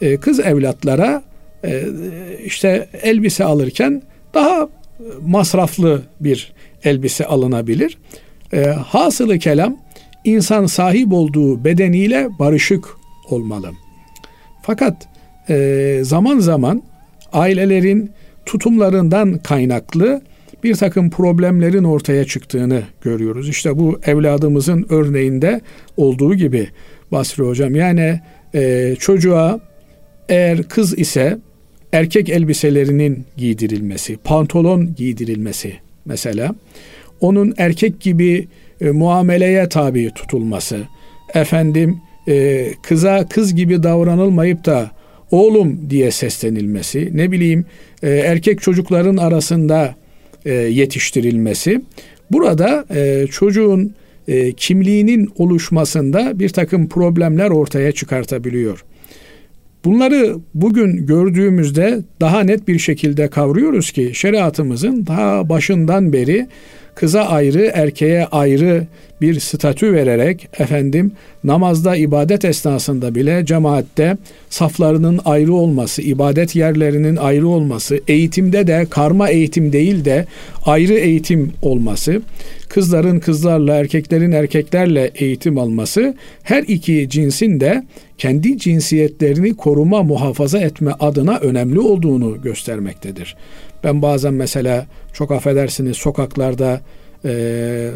e, 0.02 0.18
kız 0.18 0.40
evlatlara 0.40 1.24
e, 1.66 1.84
işte 2.46 2.88
elbise 3.04 3.44
alırken 3.44 4.02
daha 4.34 4.70
masraflı 5.22 6.02
bir 6.20 6.54
elbise 6.84 7.26
alınabilir. 7.26 7.98
E, 8.54 8.66
hasılı 8.66 9.40
kelam 9.40 9.78
insan 10.24 10.66
sahip 10.66 11.14
olduğu 11.14 11.64
bedeniyle 11.64 12.30
barışık 12.40 12.86
olmalı. 13.30 13.72
Fakat 14.62 15.08
e, 15.50 16.00
zaman 16.04 16.40
zaman 16.40 16.84
ailelerin 17.34 18.12
tutumlarından 18.46 19.38
kaynaklı 19.38 20.22
bir 20.64 20.76
takım 20.76 21.10
problemlerin 21.10 21.84
ortaya 21.84 22.26
çıktığını 22.26 22.84
görüyoruz. 23.02 23.50
İşte 23.50 23.78
bu 23.78 24.00
evladımızın 24.06 24.86
örneğinde 24.90 25.62
olduğu 25.98 26.36
gibi 26.36 26.70
Basri 27.12 27.44
Hocam. 27.44 27.76
Yani 27.76 28.20
e, 28.56 28.96
çocuğa 29.00 29.60
eğer 30.30 30.64
kız 30.64 31.00
ise 31.00 31.38
erkek 31.94 32.30
elbiselerinin 32.30 33.26
giydirilmesi, 33.38 34.18
pantolon 34.18 34.96
giydirilmesi 34.96 35.74
mesela, 36.06 36.56
onun 37.20 37.54
erkek 37.58 38.00
gibi 38.00 38.48
e, 38.82 38.92
muameleye 38.92 39.70
tabi 39.70 40.12
tutulması, 40.16 40.80
efendim 41.34 41.98
e, 42.28 42.68
kıza 42.84 43.28
kız 43.28 43.56
gibi 43.56 43.84
davranılmayıp 43.84 44.66
da 44.66 44.92
oğlum 45.32 45.90
diye 45.90 46.12
seslenilmesi, 46.12 47.10
ne 47.14 47.32
bileyim 47.32 47.66
e, 48.04 48.10
erkek 48.10 48.62
çocukların 48.62 49.18
arasında 49.18 49.96
e, 50.46 50.54
yetiştirilmesi, 50.54 51.82
burada 52.32 52.86
e, 52.96 53.28
çocuğun 53.28 53.94
e, 54.28 54.54
kimliğinin 54.54 55.30
oluşmasında 55.38 56.40
bir 56.40 56.50
takım 56.50 56.90
problemler 56.90 57.50
ortaya 57.50 57.92
çıkartabiliyor. 57.92 58.86
Bunları 59.86 60.36
bugün 60.54 61.06
gördüğümüzde 61.06 62.00
daha 62.22 62.40
net 62.40 62.68
bir 62.68 62.80
şekilde 62.80 63.28
kavruyoruz 63.28 63.92
ki 63.92 64.12
şeriatımızın 64.14 65.08
daha 65.08 65.50
başından 65.50 66.14
beri 66.14 66.48
kıza 66.96 67.22
ayrı, 67.22 67.72
erkeğe 67.74 68.26
ayrı 68.26 68.88
bir 69.22 69.40
statü 69.40 69.94
vererek 69.94 70.50
efendim 70.60 71.12
namazda 71.44 71.96
ibadet 71.96 72.46
esnasında 72.46 73.16
bile 73.16 73.46
cemaatte 73.46 74.18
saflarının 74.50 75.20
ayrı 75.26 75.54
olması, 75.54 76.02
ibadet 76.02 76.56
yerlerinin 76.56 77.16
ayrı 77.16 77.48
olması, 77.48 78.00
eğitimde 78.08 78.68
de 78.68 78.88
karma 78.90 79.30
eğitim 79.30 79.74
değil 79.74 80.06
de 80.06 80.26
ayrı 80.66 80.94
eğitim 80.94 81.54
olması, 81.62 82.22
kızların 82.70 83.20
kızlarla, 83.20 83.76
erkeklerin 83.76 84.32
erkeklerle 84.32 85.12
eğitim 85.16 85.58
alması 85.58 86.16
her 86.44 86.64
iki 86.64 87.10
cinsin 87.10 87.60
de 87.60 87.84
kendi 88.18 88.58
cinsiyetlerini 88.58 89.56
koruma, 89.56 90.04
muhafaza 90.04 90.60
etme 90.60 90.92
adına 91.00 91.38
önemli 91.38 91.80
olduğunu 91.80 92.42
göstermektedir. 92.42 93.36
Ben 93.86 94.02
bazen 94.02 94.34
mesela 94.34 94.86
çok 95.14 95.32
affedersiniz 95.32 95.98
sokaklarda 95.98 96.82
e, 97.26 97.92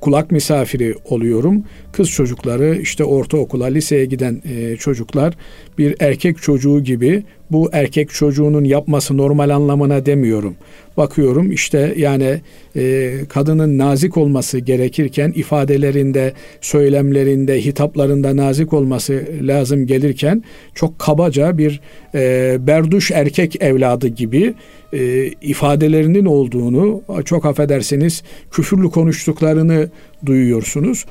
kulak 0.00 0.30
misafiri 0.30 0.94
oluyorum. 1.04 1.64
Kız 1.96 2.10
çocukları 2.10 2.76
işte 2.76 3.04
ortaokula, 3.04 3.66
liseye 3.66 4.04
giden 4.04 4.42
e, 4.44 4.76
çocuklar 4.76 5.34
bir 5.78 5.96
erkek 6.00 6.42
çocuğu 6.42 6.80
gibi 6.80 7.22
bu 7.50 7.70
erkek 7.72 8.10
çocuğunun 8.10 8.64
yapması 8.64 9.16
normal 9.16 9.50
anlamına 9.50 10.06
demiyorum. 10.06 10.54
Bakıyorum 10.96 11.52
işte 11.52 11.94
yani 11.96 12.40
e, 12.76 13.12
kadının 13.28 13.78
nazik 13.78 14.16
olması 14.16 14.58
gerekirken 14.58 15.32
ifadelerinde, 15.36 16.32
söylemlerinde, 16.60 17.64
hitaplarında 17.64 18.36
nazik 18.36 18.72
olması 18.72 19.24
lazım 19.40 19.86
gelirken 19.86 20.44
çok 20.74 20.98
kabaca 20.98 21.58
bir 21.58 21.80
e, 22.14 22.56
berduş 22.66 23.10
erkek 23.10 23.62
evladı 23.62 24.08
gibi 24.08 24.54
e, 24.92 25.26
ifadelerinin 25.26 26.24
olduğunu 26.24 27.02
çok 27.24 27.44
affedersiniz 27.46 28.22
küfürlü 28.50 28.90
konuştuklarını 28.90 29.90
duyuyorsunuz. 30.26 31.04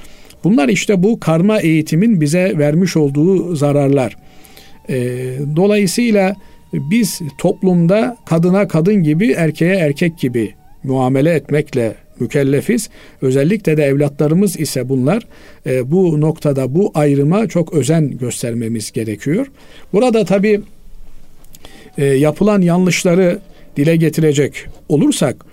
Bunlar 0.43 0.69
işte 0.69 1.03
bu 1.03 1.19
karma 1.19 1.59
eğitimin 1.59 2.21
bize 2.21 2.57
vermiş 2.57 2.97
olduğu 2.97 3.55
zararlar. 3.55 4.17
E, 4.89 4.95
dolayısıyla 5.55 6.35
biz 6.73 7.21
toplumda 7.37 8.17
kadına 8.25 8.67
kadın 8.67 9.03
gibi 9.03 9.31
erkeğe 9.31 9.75
erkek 9.75 10.17
gibi 10.17 10.53
muamele 10.83 11.33
etmekle 11.33 11.95
mükellefiz. 12.19 12.89
Özellikle 13.21 13.77
de 13.77 13.83
evlatlarımız 13.83 14.59
ise 14.59 14.89
bunlar 14.89 15.27
e, 15.65 15.91
bu 15.91 16.21
noktada 16.21 16.75
bu 16.75 16.91
ayrıma 16.93 17.47
çok 17.47 17.73
özen 17.73 18.17
göstermemiz 18.17 18.91
gerekiyor. 18.91 19.47
Burada 19.93 20.25
tabi 20.25 20.61
e, 21.97 22.05
yapılan 22.05 22.61
yanlışları 22.61 23.39
dile 23.77 23.95
getirecek 23.95 24.65
olursak 24.89 25.45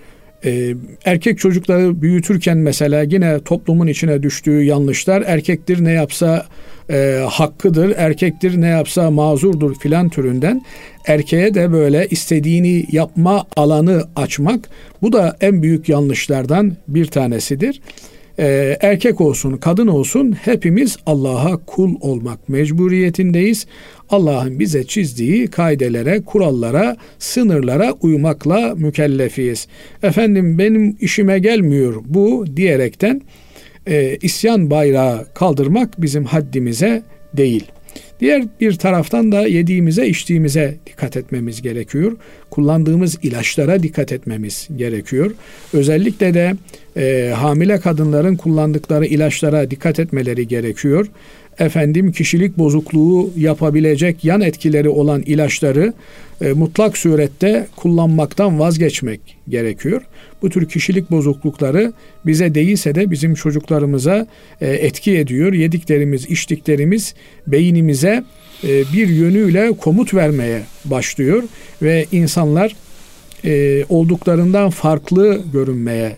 e, 0.45 0.75
erkek 1.05 1.39
çocukları 1.39 2.03
büyütürken 2.03 2.59
mesela 2.59 3.03
yine 3.03 3.41
toplumun 3.41 3.87
içine 3.87 4.23
düştüğü 4.23 4.63
yanlışlar 4.63 5.23
erkektir 5.27 5.85
ne 5.85 5.93
yapsa 5.93 6.47
e, 6.91 7.25
hakkıdır, 7.31 7.95
erkektir 7.97 8.61
ne 8.61 8.69
yapsa 8.69 9.11
mazurdur 9.11 9.75
filan 9.75 10.09
türünden 10.09 10.63
erkeğe 11.07 11.55
de 11.55 11.73
böyle 11.73 12.07
istediğini 12.11 12.87
yapma 12.93 13.47
alanı 13.57 14.05
açmak 14.17 14.71
bu 15.03 15.13
da 15.13 15.37
en 15.41 15.63
büyük 15.63 15.89
yanlışlardan 15.89 16.77
bir 16.89 17.07
tanesidir. 17.07 17.81
Ee, 18.41 18.77
erkek 18.81 19.21
olsun, 19.21 19.57
kadın 19.57 19.87
olsun 19.87 20.33
hepimiz 20.33 20.97
Allah'a 21.07 21.57
kul 21.57 21.95
olmak 22.01 22.49
mecburiyetindeyiz. 22.49 23.67
Allah'ın 24.11 24.59
bize 24.59 24.85
çizdiği 24.85 25.49
kaidelere, 25.49 26.21
kurallara, 26.21 26.97
sınırlara 27.19 27.93
uymakla 27.93 28.75
mükellefiyiz. 28.75 29.69
Efendim 30.03 30.59
benim 30.59 30.97
işime 31.01 31.39
gelmiyor 31.39 32.03
bu 32.05 32.45
diyerekten 32.57 33.23
e, 33.87 34.17
isyan 34.23 34.71
bayrağı 34.71 35.27
kaldırmak 35.35 36.03
bizim 36.03 36.25
haddimize 36.25 37.03
değil. 37.37 37.65
Diğer 38.21 38.45
bir 38.61 38.73
taraftan 38.75 39.33
da 39.33 39.47
yediğimize 39.47 40.07
içtiğimize 40.07 40.77
dikkat 40.87 41.17
etmemiz 41.17 41.63
gerekiyor. 41.63 42.17
Kullandığımız 42.51 43.19
ilaçlara 43.23 43.83
dikkat 43.83 44.13
etmemiz 44.13 44.69
gerekiyor. 44.77 45.31
Özellikle 45.73 46.35
de 46.35 46.57
e, 46.97 47.33
hamile 47.37 47.81
kadınların 47.81 48.37
kullandıkları 48.37 49.07
ilaçlara 49.07 49.71
dikkat 49.71 50.01
etmeleri 50.01 50.49
gerekiyor 50.49 51.07
efendim 51.61 52.13
kişilik 52.13 52.59
bozukluğu 52.59 53.31
yapabilecek 53.37 54.25
yan 54.25 54.41
etkileri 54.41 54.89
olan 54.89 55.23
ilaçları 55.23 55.93
e, 56.41 56.53
mutlak 56.53 56.99
surette 56.99 57.67
kullanmaktan 57.77 58.59
vazgeçmek 58.59 59.21
gerekiyor. 59.49 60.03
Bu 60.43 60.51
tür 60.51 60.69
kişilik 60.69 61.11
bozuklukları 61.11 61.93
bize 62.27 62.55
değilse 62.55 62.95
de 62.95 63.11
bizim 63.11 63.35
çocuklarımıza 63.35 64.27
e, 64.61 64.71
etki 64.71 65.19
ediyor. 65.19 65.53
Yediklerimiz, 65.53 66.31
içtiklerimiz 66.31 67.15
beynimize 67.47 68.25
bir 68.65 69.09
yönüyle 69.09 69.73
komut 69.73 70.15
vermeye 70.15 70.63
başlıyor 70.85 71.43
ve 71.83 72.07
insanlar 72.13 72.77
e, 73.45 73.85
olduklarından 73.89 74.71
farklı 74.71 75.43
görünmeye 75.53 76.17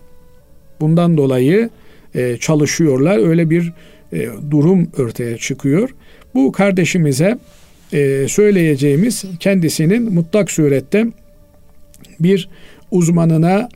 bundan 0.80 1.16
dolayı 1.16 1.70
e, 2.14 2.36
çalışıyorlar. 2.36 3.28
Öyle 3.28 3.50
bir 3.50 3.72
e, 4.12 4.28
durum 4.50 4.88
ortaya 4.98 5.38
çıkıyor. 5.38 5.94
Bu 6.34 6.52
kardeşimize 6.52 7.38
e, 7.92 8.28
söyleyeceğimiz 8.28 9.24
kendisinin 9.40 10.14
mutlak 10.14 10.50
surette 10.50 11.06
bir 12.20 12.48
uzmanına 12.90 13.68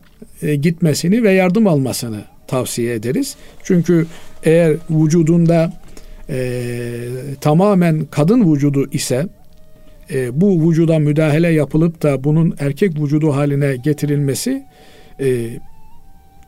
e, 0.42 0.54
gitmesini 0.54 1.22
ve 1.22 1.32
yardım 1.32 1.66
almasını 1.66 2.24
tavsiye 2.46 2.94
ederiz. 2.94 3.36
Çünkü 3.62 4.06
eğer 4.44 4.76
vücudunda 4.90 5.72
e, 6.30 6.38
tamamen 7.40 8.06
kadın 8.10 8.52
vücudu 8.52 8.90
ise 8.90 9.26
e, 10.10 10.40
bu 10.40 10.70
vücuda 10.70 10.98
müdahale 10.98 11.48
yapılıp 11.48 12.02
da 12.02 12.24
bunun 12.24 12.54
erkek 12.58 13.00
vücudu 13.00 13.36
haline 13.36 13.76
getirilmesi 13.76 14.64
e, 15.20 15.26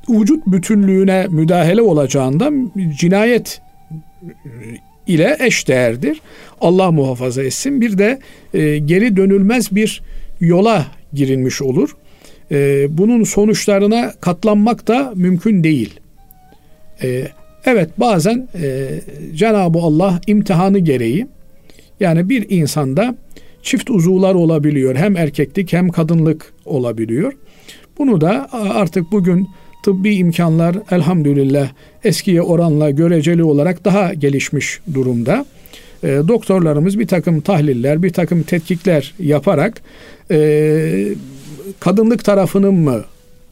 vücut 0.09 0.47
bütünlüğüne 0.47 1.27
müdahale 1.31 1.83
olacağından 1.83 2.73
cinayet 2.99 3.61
ile 5.07 5.37
eşdeğerdir. 5.41 6.21
Allah 6.61 6.91
muhafaza 6.91 7.43
etsin. 7.43 7.81
Bir 7.81 7.99
de 7.99 8.19
e, 8.55 8.79
geri 8.79 9.17
dönülmez 9.17 9.75
bir 9.75 10.03
yola 10.41 10.87
girilmiş 11.13 11.63
olur. 11.63 11.97
E, 12.51 12.87
bunun 12.99 13.25
sonuçlarına 13.25 14.13
katlanmak 14.21 14.89
da 14.89 15.13
mümkün 15.15 15.65
değil. 15.65 16.01
E, 17.03 17.29
evet 17.65 17.91
bazen 17.97 18.49
e, 18.55 18.89
Cenab-ı 19.35 19.79
Allah 19.79 20.21
imtihanı 20.27 20.79
gereği 20.79 21.27
yani 22.01 22.29
bir 22.29 22.51
insanda 22.51 23.15
çift 23.63 23.91
uzuvlar 23.91 24.35
olabiliyor. 24.35 24.97
Hem 24.97 25.17
erkeklik 25.17 25.73
hem 25.73 25.89
kadınlık 25.89 26.53
olabiliyor. 26.65 27.33
Bunu 27.99 28.21
da 28.21 28.49
artık 28.53 29.13
bugün 29.13 29.49
tıbbi 29.83 30.15
imkanlar 30.15 30.77
elhamdülillah 30.91 31.69
eskiye 32.05 32.43
oranla 32.43 32.91
göreceli 32.91 33.45
olarak 33.45 33.85
daha 33.85 34.15
gelişmiş 34.15 34.81
durumda. 34.95 35.47
E, 36.03 36.09
doktorlarımız 36.29 36.99
bir 36.99 37.07
takım 37.07 37.41
tahliller, 37.41 38.03
bir 38.03 38.13
takım 38.13 38.43
tetkikler 38.43 39.15
yaparak 39.19 39.83
e, 40.31 41.09
kadınlık 41.81 42.25
tarafının 42.25 42.75
mı 42.75 43.05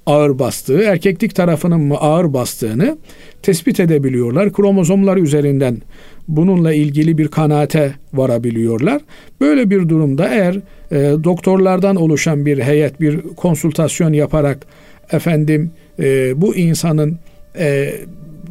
ağır 0.07 0.39
bastığı, 0.39 0.83
erkeklik 0.83 1.35
tarafının 1.35 1.81
mı 1.81 1.97
ağır 1.97 2.35
bastığını 2.35 2.99
tespit 3.43 3.81
edebiliyorlar. 3.81 4.53
Kromozomlar 4.53 5.17
üzerinden 5.17 5.83
bununla 6.29 6.73
ilgili 6.73 7.19
bir 7.19 7.29
kanaate 7.29 7.93
varabiliyorlar. 8.15 9.03
Böyle 9.41 9.71
bir 9.71 9.89
durumda 9.89 10.29
eğer 10.29 10.55
e, 10.91 11.25
doktorlardan 11.25 11.97
oluşan 11.97 12.47
bir 12.47 12.59
heyet 12.59 13.01
bir 13.01 13.21
konsültasyon 13.23 14.13
yaparak 14.13 14.67
efendim 15.13 15.71
e, 15.99 16.41
bu 16.41 16.57
insanın 16.57 17.19
e, 17.59 17.95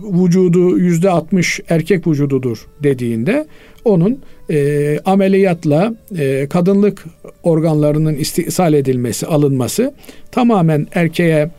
vücudu 0.04 0.78
yüzde 0.78 1.10
60 1.10 1.60
erkek 1.70 2.08
vücududur 2.08 2.68
dediğinde 2.84 3.46
onun 3.86 4.20
e, 4.50 5.00
ameliyatla 5.06 5.94
e, 6.18 6.48
kadınlık 6.50 7.06
organlarının 7.44 8.16
istisal 8.16 8.74
edilmesi, 8.74 9.28
alınması 9.28 9.94
tamamen 10.31 10.88
erkeğe 10.94 11.51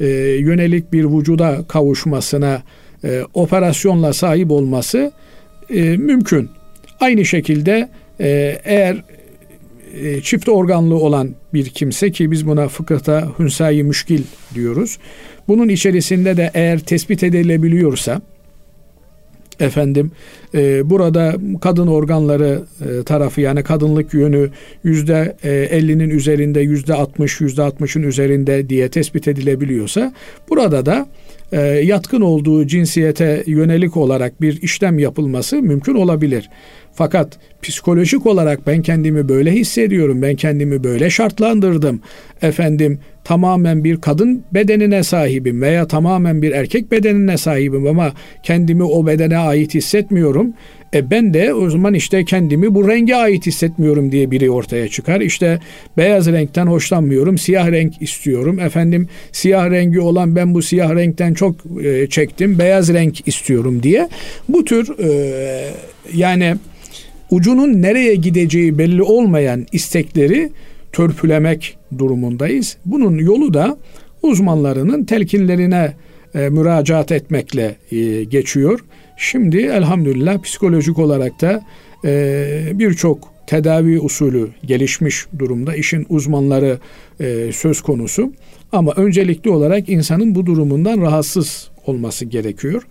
e, 0.00 0.06
yönelik 0.40 0.92
bir 0.92 1.04
vücuda 1.04 1.64
kavuşmasına 1.68 2.62
e, 3.04 3.22
operasyonla 3.34 4.12
sahip 4.12 4.50
olması 4.50 5.12
e, 5.70 5.82
mümkün. 5.82 6.50
Aynı 7.00 7.24
şekilde 7.24 7.88
e, 8.20 8.60
eğer 8.64 9.02
e, 9.94 10.20
çift 10.20 10.48
organlı 10.48 10.94
olan 10.94 11.34
bir 11.54 11.66
kimse 11.66 12.10
ki 12.12 12.30
biz 12.30 12.46
buna 12.46 12.68
fıkıhta 12.68 13.28
hünsayı 13.38 13.84
müşkil 13.84 14.22
diyoruz. 14.54 14.98
Bunun 15.48 15.68
içerisinde 15.68 16.36
de 16.36 16.50
eğer 16.54 16.78
tespit 16.78 17.22
edilebiliyorsa 17.22 18.20
efendim 19.60 20.10
e, 20.54 20.90
burada 20.90 21.36
kadın 21.60 21.86
organları 21.86 22.62
e, 22.80 23.02
tarafı 23.02 23.40
yani 23.40 23.62
kadınlık 23.62 24.14
yönü 24.14 24.50
yüzde 24.84 25.36
50'nin 25.44 26.10
üzerinde 26.10 26.60
yüzde 26.60 26.94
60 26.94 27.40
yüzde 27.40 27.60
60'ın 27.60 28.02
üzerinde 28.02 28.68
diye 28.68 28.88
tespit 28.88 29.28
edilebiliyorsa 29.28 30.12
burada 30.48 30.86
da 30.86 31.06
e, 31.52 31.60
yatkın 31.60 32.20
olduğu 32.20 32.66
cinsiyete 32.66 33.44
yönelik 33.46 33.96
olarak 33.96 34.40
bir 34.40 34.62
işlem 34.62 34.98
yapılması 34.98 35.62
mümkün 35.62 35.94
olabilir. 35.94 36.50
Fakat 36.98 37.38
psikolojik 37.62 38.26
olarak 38.26 38.66
ben 38.66 38.82
kendimi 38.82 39.28
böyle 39.28 39.52
hissediyorum, 39.52 40.22
ben 40.22 40.36
kendimi 40.36 40.84
böyle 40.84 41.10
şartlandırdım. 41.10 42.00
Efendim 42.42 42.98
tamamen 43.24 43.84
bir 43.84 44.00
kadın 44.00 44.42
bedenine 44.54 45.02
sahibim 45.02 45.62
veya 45.62 45.86
tamamen 45.86 46.42
bir 46.42 46.52
erkek 46.52 46.90
bedenine 46.90 47.36
sahibim 47.36 47.86
ama 47.86 48.12
kendimi 48.42 48.82
o 48.82 49.06
bedene 49.06 49.38
ait 49.38 49.74
hissetmiyorum. 49.74 50.52
E 50.94 51.10
ben 51.10 51.34
de 51.34 51.54
o 51.54 51.70
zaman 51.70 51.94
işte 51.94 52.24
kendimi 52.24 52.74
bu 52.74 52.88
renge 52.88 53.14
ait 53.14 53.46
hissetmiyorum 53.46 54.12
diye 54.12 54.30
biri 54.30 54.50
ortaya 54.50 54.88
çıkar. 54.88 55.20
İşte 55.20 55.58
beyaz 55.96 56.26
renkten 56.26 56.66
hoşlanmıyorum, 56.66 57.38
siyah 57.38 57.70
renk 57.70 58.02
istiyorum. 58.02 58.58
Efendim 58.58 59.08
siyah 59.32 59.70
rengi 59.70 60.00
olan 60.00 60.36
ben 60.36 60.54
bu 60.54 60.62
siyah 60.62 60.96
renkten 60.96 61.34
çok 61.34 61.54
e, 61.84 62.06
çektim, 62.06 62.58
beyaz 62.58 62.92
renk 62.92 63.28
istiyorum 63.28 63.82
diye. 63.82 64.08
Bu 64.48 64.64
tür 64.64 64.98
e, 64.98 65.70
yani 66.14 66.54
ucunun 67.30 67.82
nereye 67.82 68.14
gideceği 68.14 68.78
belli 68.78 69.02
olmayan 69.02 69.66
istekleri 69.72 70.50
törpülemek 70.92 71.78
durumundayız. 71.98 72.76
Bunun 72.84 73.18
yolu 73.18 73.54
da 73.54 73.78
uzmanlarının 74.22 75.04
telkinlerine 75.04 75.92
e, 76.34 76.48
müracaat 76.48 77.12
etmekle 77.12 77.76
e, 77.92 78.24
geçiyor. 78.24 78.80
Şimdi 79.16 79.58
elhamdülillah 79.58 80.42
psikolojik 80.42 80.98
olarak 80.98 81.40
da 81.40 81.62
e, 82.04 82.72
birçok 82.74 83.32
tedavi 83.46 84.00
usulü 84.00 84.48
gelişmiş 84.64 85.26
durumda. 85.38 85.76
İşin 85.76 86.06
uzmanları 86.08 86.78
e, 87.20 87.52
söz 87.52 87.80
konusu. 87.80 88.32
Ama 88.72 88.92
öncelikli 88.96 89.50
olarak 89.50 89.88
insanın 89.88 90.34
bu 90.34 90.46
durumundan 90.46 91.00
rahatsız 91.00 91.70
olması 91.88 92.24
gerekiyor. 92.24 92.82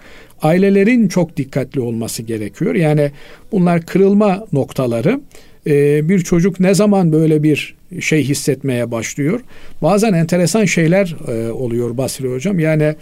Ailelerin 0.41 1.07
çok 1.07 1.37
dikkatli 1.37 1.81
olması 1.81 2.23
gerekiyor. 2.23 2.75
Yani 2.75 3.11
bunlar 3.51 3.85
kırılma 3.85 4.45
noktaları. 4.53 5.21
Ee, 5.67 6.09
bir 6.09 6.19
çocuk 6.19 6.59
ne 6.59 6.73
zaman 6.73 7.11
böyle 7.11 7.43
bir 7.43 7.75
şey 7.99 8.23
hissetmeye 8.23 8.91
başlıyor? 8.91 9.39
Bazen 9.81 10.13
enteresan 10.13 10.65
şeyler 10.65 11.15
e, 11.27 11.51
oluyor 11.51 11.97
Basri 11.97 12.27
Hocam. 12.33 12.59
Yani 12.59 12.95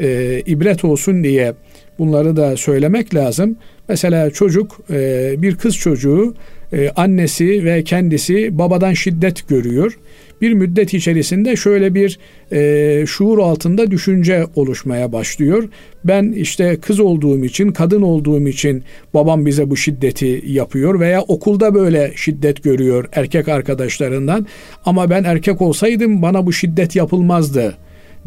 e, 0.00 0.40
ibret 0.46 0.84
olsun 0.84 1.24
diye 1.24 1.54
bunları 1.98 2.36
da 2.36 2.56
söylemek 2.56 3.14
lazım. 3.14 3.56
Mesela 3.88 4.30
çocuk 4.30 4.80
e, 4.90 5.34
bir 5.38 5.56
kız 5.56 5.76
çocuğu 5.76 6.34
e, 6.72 6.90
annesi 6.90 7.64
ve 7.64 7.84
kendisi 7.84 8.58
babadan 8.58 8.92
şiddet 8.92 9.48
görüyor 9.48 9.98
bir 10.40 10.52
müddet 10.52 10.94
içerisinde 10.94 11.56
şöyle 11.56 11.94
bir 11.94 12.18
e, 12.52 13.06
şuur 13.06 13.38
altında 13.38 13.90
düşünce 13.90 14.46
oluşmaya 14.54 15.12
başlıyor. 15.12 15.68
Ben 16.04 16.32
işte 16.32 16.76
kız 16.80 17.00
olduğum 17.00 17.44
için, 17.44 17.72
kadın 17.72 18.02
olduğum 18.02 18.48
için 18.48 18.84
babam 19.14 19.46
bize 19.46 19.70
bu 19.70 19.76
şiddeti 19.76 20.42
yapıyor 20.46 21.00
veya 21.00 21.22
okulda 21.22 21.74
böyle 21.74 22.12
şiddet 22.16 22.62
görüyor 22.62 23.08
erkek 23.12 23.48
arkadaşlarından 23.48 24.46
ama 24.84 25.10
ben 25.10 25.24
erkek 25.24 25.62
olsaydım 25.62 26.22
bana 26.22 26.46
bu 26.46 26.52
şiddet 26.52 26.96
yapılmazdı 26.96 27.76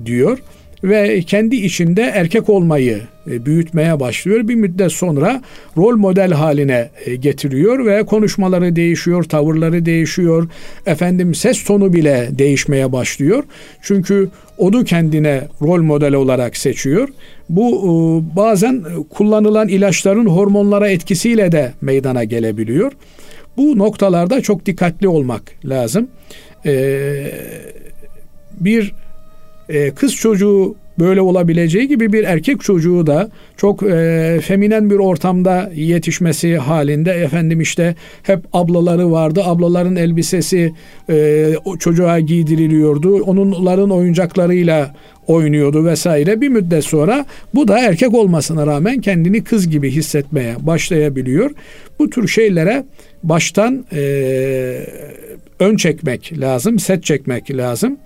diyor. 0.05 0.37
Ve 0.83 1.21
kendi 1.21 1.55
içinde 1.55 2.01
erkek 2.01 2.49
olmayı 2.49 3.01
e, 3.31 3.45
büyütmeye 3.45 3.99
başlıyor. 3.99 4.47
Bir 4.47 4.55
müddet 4.55 4.91
sonra 4.91 5.41
rol 5.77 5.97
model 5.97 6.31
haline 6.31 6.89
e, 7.05 7.15
getiriyor 7.15 7.85
ve 7.85 8.03
konuşmaları 8.03 8.75
değişiyor, 8.75 9.23
tavırları 9.23 9.85
değişiyor. 9.85 10.49
Efendim 10.85 11.35
ses 11.35 11.63
tonu 11.63 11.93
bile 11.93 12.29
değişmeye 12.31 12.91
başlıyor. 12.91 13.43
Çünkü 13.81 14.29
onu 14.57 14.83
kendine 14.83 15.47
rol 15.61 15.81
model 15.81 16.13
olarak 16.13 16.57
seçiyor. 16.57 17.09
Bu 17.49 17.69
e, 17.69 18.35
bazen 18.35 18.83
kullanılan 19.09 19.67
ilaçların 19.67 20.25
hormonlara 20.25 20.89
etkisiyle 20.89 21.51
de 21.51 21.73
meydana 21.81 22.23
gelebiliyor. 22.23 22.91
Bu 23.57 23.77
noktalarda 23.77 24.41
çok 24.41 24.65
dikkatli 24.65 25.07
olmak 25.07 25.41
lazım. 25.65 26.07
Bir 28.59 28.93
kız 29.95 30.15
çocuğu 30.15 30.75
böyle 30.99 31.21
olabileceği 31.21 31.87
gibi 31.87 32.13
bir 32.13 32.23
erkek 32.23 32.61
çocuğu 32.61 33.07
da 33.07 33.29
çok 33.57 33.83
e, 33.83 34.39
feminen 34.43 34.89
bir 34.89 34.95
ortamda 34.95 35.71
yetişmesi 35.75 36.57
halinde 36.57 37.11
efendim 37.11 37.61
işte 37.61 37.95
hep 38.23 38.39
ablaları 38.53 39.11
vardı. 39.11 39.41
Ablaların 39.45 39.95
elbisesi 39.95 40.73
e, 41.09 41.53
çocuğa 41.79 42.19
giydiriliyordu. 42.19 43.23
Onların 43.23 43.89
oyuncaklarıyla 43.89 44.95
oynuyordu 45.27 45.85
vesaire. 45.85 46.41
Bir 46.41 46.49
müddet 46.49 46.83
sonra 46.83 47.25
bu 47.55 47.67
da 47.67 47.79
erkek 47.79 48.13
olmasına 48.13 48.67
rağmen 48.67 49.01
kendini 49.01 49.43
kız 49.43 49.69
gibi 49.69 49.91
hissetmeye 49.91 50.55
başlayabiliyor. 50.59 51.51
Bu 51.99 52.09
tür 52.09 52.27
şeylere 52.27 52.83
baştan 53.23 53.85
e, 53.93 54.01
ön 55.59 55.75
çekmek 55.75 56.39
lazım, 56.39 56.79
set 56.79 57.03
çekmek 57.03 57.51
lazım. 57.51 57.97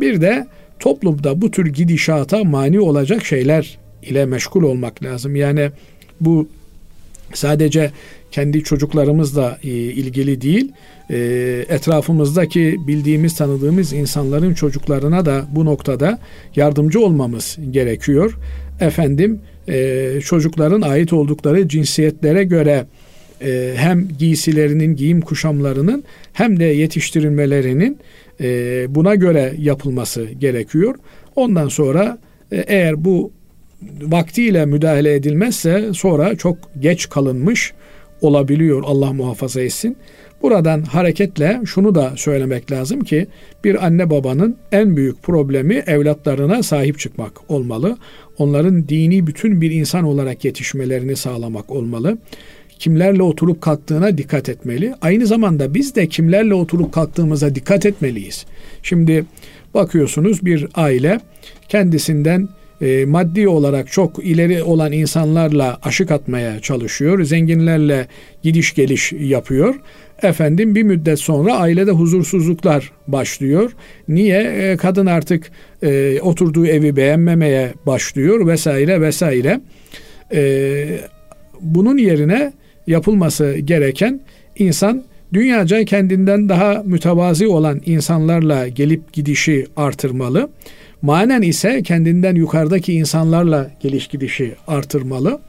Bir 0.00 0.20
de 0.20 0.46
toplumda 0.80 1.42
bu 1.42 1.50
tür 1.50 1.66
gidişata 1.66 2.44
mani 2.44 2.80
olacak 2.80 3.24
şeyler 3.24 3.78
ile 4.02 4.26
meşgul 4.26 4.62
olmak 4.62 5.02
lazım. 5.02 5.36
Yani 5.36 5.70
bu 6.20 6.48
sadece 7.34 7.90
kendi 8.30 8.64
çocuklarımızla 8.64 9.58
e, 9.64 9.68
ilgili 9.68 10.40
değil, 10.40 10.72
e, 11.10 11.16
etrafımızdaki 11.68 12.76
bildiğimiz, 12.86 13.36
tanıdığımız 13.36 13.92
insanların 13.92 14.54
çocuklarına 14.54 15.26
da 15.26 15.46
bu 15.54 15.64
noktada 15.64 16.18
yardımcı 16.56 17.00
olmamız 17.00 17.58
gerekiyor. 17.70 18.38
Efendim, 18.80 19.40
e, 19.68 20.20
çocukların 20.24 20.80
ait 20.80 21.12
oldukları 21.12 21.68
cinsiyetlere 21.68 22.44
göre 22.44 22.86
hem 23.74 24.08
giysilerinin, 24.18 24.96
giyim 24.96 25.20
kuşamlarının 25.20 26.04
hem 26.32 26.60
de 26.60 26.64
yetiştirilmelerinin 26.64 27.98
e, 28.40 28.86
buna 28.94 29.14
göre 29.14 29.54
yapılması 29.58 30.24
gerekiyor. 30.24 30.94
Ondan 31.36 31.68
sonra 31.68 32.18
e, 32.52 32.56
eğer 32.56 33.04
bu 33.04 33.32
vaktiyle 34.00 34.66
müdahale 34.66 35.14
edilmezse 35.14 35.90
sonra 35.94 36.36
çok 36.36 36.58
geç 36.80 37.08
kalınmış 37.08 37.72
olabiliyor 38.20 38.82
Allah 38.86 39.12
muhafaza 39.12 39.60
etsin. 39.60 39.96
Buradan 40.42 40.82
hareketle 40.82 41.60
şunu 41.64 41.94
da 41.94 42.12
söylemek 42.16 42.72
lazım 42.72 43.00
ki 43.00 43.26
bir 43.64 43.86
anne 43.86 44.10
babanın 44.10 44.56
en 44.72 44.96
büyük 44.96 45.22
problemi 45.22 45.74
evlatlarına 45.74 46.62
sahip 46.62 46.98
çıkmak 46.98 47.50
olmalı. 47.50 47.96
Onların 48.38 48.88
dini 48.88 49.26
bütün 49.26 49.60
bir 49.60 49.70
insan 49.70 50.04
olarak 50.04 50.44
yetişmelerini 50.44 51.16
sağlamak 51.16 51.70
olmalı 51.70 52.18
kimlerle 52.78 53.22
oturup 53.22 53.60
kalktığına 53.60 54.18
dikkat 54.18 54.48
etmeli. 54.48 54.94
Aynı 55.00 55.26
zamanda 55.26 55.74
biz 55.74 55.94
de 55.94 56.06
kimlerle 56.06 56.54
oturup 56.54 56.92
kalktığımıza 56.92 57.54
dikkat 57.54 57.86
etmeliyiz. 57.86 58.46
Şimdi 58.82 59.24
bakıyorsunuz 59.74 60.44
bir 60.44 60.66
aile 60.74 61.20
kendisinden 61.68 62.48
e, 62.80 63.04
maddi 63.04 63.48
olarak 63.48 63.92
çok 63.92 64.24
ileri 64.24 64.62
olan 64.62 64.92
insanlarla 64.92 65.78
aşık 65.82 66.10
atmaya 66.10 66.60
çalışıyor. 66.60 67.22
Zenginlerle 67.24 68.06
gidiş 68.42 68.74
geliş 68.74 69.12
yapıyor. 69.12 69.74
Efendim 70.22 70.74
bir 70.74 70.82
müddet 70.82 71.18
sonra 71.18 71.56
ailede 71.56 71.90
huzursuzluklar 71.90 72.92
başlıyor. 73.06 73.72
Niye? 74.08 74.42
E, 74.42 74.76
kadın 74.76 75.06
artık 75.06 75.50
e, 75.82 76.20
oturduğu 76.20 76.66
evi 76.66 76.96
beğenmemeye 76.96 77.72
başlıyor 77.86 78.46
vesaire 78.46 79.00
vesaire. 79.00 79.60
E, 80.32 81.00
bunun 81.60 81.98
yerine 81.98 82.52
yapılması 82.88 83.58
gereken 83.58 84.20
insan 84.58 85.04
dünyaca 85.32 85.84
kendinden 85.84 86.48
daha 86.48 86.82
mütevazi 86.86 87.46
olan 87.46 87.80
insanlarla 87.86 88.68
gelip 88.68 89.12
gidişi 89.12 89.66
artırmalı. 89.76 90.48
Manen 91.02 91.42
ise 91.42 91.82
kendinden 91.82 92.34
yukarıdaki 92.34 92.92
insanlarla 92.94 93.70
geliş 93.80 94.06
gidişi 94.06 94.54
artırmalı. 94.66 95.40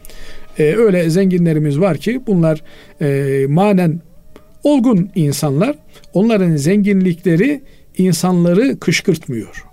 Ee, 0.60 0.64
öyle 0.64 1.10
zenginlerimiz 1.10 1.80
var 1.80 1.98
ki 1.98 2.22
bunlar 2.28 2.62
e, 3.02 3.46
manen 3.48 4.00
olgun 4.64 5.10
insanlar. 5.16 5.76
Onların 6.14 6.56
zenginlikleri 6.56 7.62
insanları 7.98 8.80
kışkırtmıyor. 8.80 9.66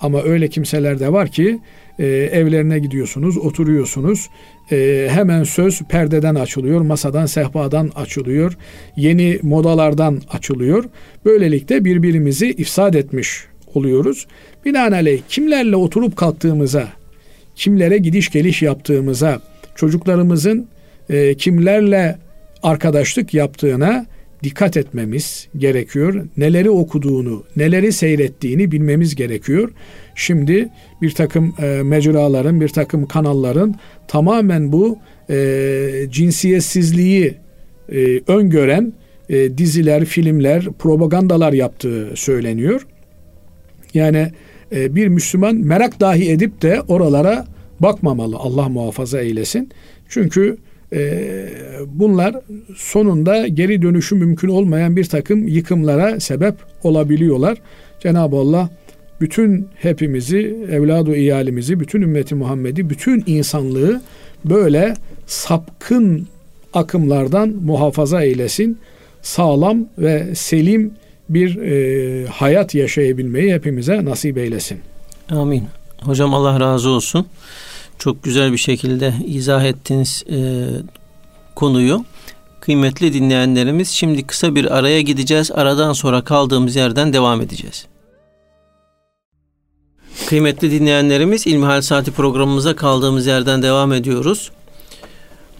Ama 0.00 0.22
öyle 0.22 0.48
kimseler 0.48 1.00
de 1.00 1.12
var 1.12 1.28
ki 1.28 1.58
e, 1.98 2.06
evlerine 2.06 2.78
gidiyorsunuz, 2.78 3.38
oturuyorsunuz. 3.38 4.28
E, 4.72 5.08
hemen 5.10 5.44
söz 5.44 5.82
perdeden 5.82 6.34
açılıyor, 6.34 6.80
masadan, 6.80 7.26
sehpadan 7.26 7.90
açılıyor, 7.94 8.56
yeni 8.96 9.38
modalardan 9.42 10.20
açılıyor. 10.30 10.84
Böylelikle 11.24 11.84
birbirimizi 11.84 12.50
ifsad 12.50 12.94
etmiş 12.94 13.44
oluyoruz. 13.74 14.26
Binaenaleyh 14.64 15.20
kimlerle 15.28 15.76
oturup 15.76 16.16
kalktığımıza, 16.16 16.88
kimlere 17.56 17.98
gidiş 17.98 18.30
geliş 18.30 18.62
yaptığımıza, 18.62 19.40
çocuklarımızın 19.74 20.68
e, 21.10 21.34
kimlerle 21.34 22.18
arkadaşlık 22.62 23.34
yaptığına 23.34 24.06
dikkat 24.42 24.76
etmemiz 24.76 25.48
gerekiyor. 25.56 26.26
Neleri 26.36 26.70
okuduğunu, 26.70 27.44
neleri 27.56 27.92
seyrettiğini 27.92 28.72
bilmemiz 28.72 29.14
gerekiyor. 29.14 29.70
Şimdi 30.14 30.68
bir 31.02 31.10
takım 31.10 31.54
e, 31.62 31.82
mecraların, 31.82 32.60
bir 32.60 32.68
takım 32.68 33.06
kanalların 33.06 33.74
tamamen 34.08 34.72
bu 34.72 34.98
e, 35.30 36.06
cinsiyetsizliği 36.10 37.34
e, 37.92 38.20
öngören 38.26 38.92
e, 39.28 39.58
diziler, 39.58 40.04
filmler, 40.04 40.64
propagandalar 40.78 41.52
yaptığı 41.52 42.10
söyleniyor. 42.14 42.86
Yani 43.94 44.30
e, 44.72 44.94
bir 44.94 45.08
Müslüman 45.08 45.56
merak 45.56 46.00
dahi 46.00 46.30
edip 46.30 46.62
de 46.62 46.80
oralara 46.80 47.46
bakmamalı. 47.80 48.36
Allah 48.36 48.68
muhafaza 48.68 49.20
eylesin. 49.20 49.70
Çünkü 50.08 50.56
e, 50.92 51.24
bunlar 51.86 52.36
sonunda 52.76 53.48
geri 53.48 53.82
dönüşü 53.82 54.14
mümkün 54.14 54.48
olmayan 54.48 54.96
bir 54.96 55.04
takım 55.04 55.48
yıkımlara 55.48 56.20
sebep 56.20 56.54
olabiliyorlar. 56.82 57.58
Cenab-ı 58.00 58.36
Allah 58.36 58.70
bütün 59.20 59.68
hepimizi, 59.74 60.56
evladu 60.70 61.14
iyalimizi, 61.14 61.80
bütün 61.80 62.02
ümmeti 62.02 62.34
Muhammed'i, 62.34 62.90
bütün 62.90 63.24
insanlığı 63.26 64.00
böyle 64.44 64.94
sapkın 65.26 66.26
akımlardan 66.74 67.48
muhafaza 67.48 68.22
eylesin. 68.22 68.78
Sağlam 69.22 69.86
ve 69.98 70.34
selim 70.34 70.92
bir 71.28 71.56
e, 71.56 72.26
hayat 72.26 72.74
yaşayabilmeyi 72.74 73.54
hepimize 73.54 74.04
nasip 74.04 74.38
eylesin. 74.38 74.78
Amin. 75.30 75.64
Hocam 76.00 76.34
Allah 76.34 76.60
razı 76.60 76.90
olsun. 76.90 77.26
Çok 77.98 78.22
güzel 78.22 78.52
bir 78.52 78.58
şekilde 78.58 79.14
izah 79.26 79.64
ettiniz 79.64 80.24
e, 80.30 80.38
konuyu. 81.54 82.04
Kıymetli 82.60 83.12
dinleyenlerimiz 83.12 83.88
şimdi 83.88 84.26
kısa 84.26 84.54
bir 84.54 84.78
araya 84.78 85.00
gideceğiz. 85.00 85.50
Aradan 85.52 85.92
sonra 85.92 86.24
kaldığımız 86.24 86.76
yerden 86.76 87.12
devam 87.12 87.40
edeceğiz. 87.40 87.86
Kıymetli 90.26 90.70
dinleyenlerimiz 90.70 91.46
İlmihal 91.46 91.80
Saati 91.82 92.10
programımıza 92.10 92.76
kaldığımız 92.76 93.26
yerden 93.26 93.62
devam 93.62 93.92
ediyoruz. 93.92 94.50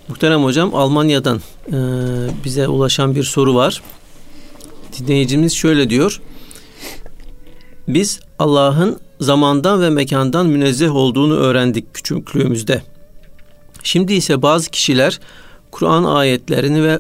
Muhterem 0.09 0.45
Hocam 0.45 0.75
Almanya'dan 0.75 1.41
e, 1.69 1.73
bize 2.45 2.69
ulaşan 2.69 3.15
bir 3.15 3.23
soru 3.23 3.55
var. 3.55 3.83
Dinleyicimiz 4.99 5.55
şöyle 5.55 5.91
diyor. 5.91 6.21
Biz 7.89 8.21
Allah'ın 8.39 9.01
zamandan 9.21 9.83
ve 9.83 9.91
mekandan 9.91 10.47
münezzeh 10.47 10.95
olduğunu 10.95 11.37
öğrendik 11.37 11.95
küçüklüğümüzde. 11.95 12.83
Şimdi 13.83 14.13
ise 14.13 14.43
bazı 14.43 14.71
kişiler 14.71 15.21
Kur'an 15.71 16.05
ayetlerini 16.05 16.83
ve 16.83 16.99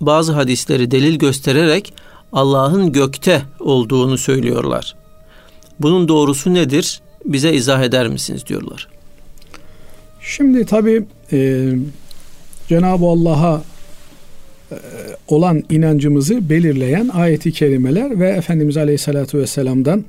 bazı 0.00 0.32
hadisleri 0.32 0.90
delil 0.90 1.18
göstererek 1.18 1.94
Allah'ın 2.32 2.92
gökte 2.92 3.42
olduğunu 3.60 4.18
söylüyorlar. 4.18 5.03
Bunun 5.84 6.08
doğrusu 6.08 6.54
nedir? 6.54 7.00
Bize 7.24 7.52
izah 7.52 7.82
eder 7.82 8.08
misiniz 8.08 8.46
diyorlar. 8.46 8.88
Şimdi 10.20 10.66
tabi 10.66 11.04
e, 11.32 11.70
Cenab-ı 12.68 13.04
Allah'a 13.04 13.62
e, 14.72 14.76
olan 15.28 15.62
inancımızı 15.70 16.50
belirleyen 16.50 17.08
ayeti 17.08 17.52
kerimeler 17.52 18.20
ve 18.20 18.28
Efendimiz 18.28 18.76
Aleyhisselatü 18.76 19.38
Vesselam'dan 19.38 20.04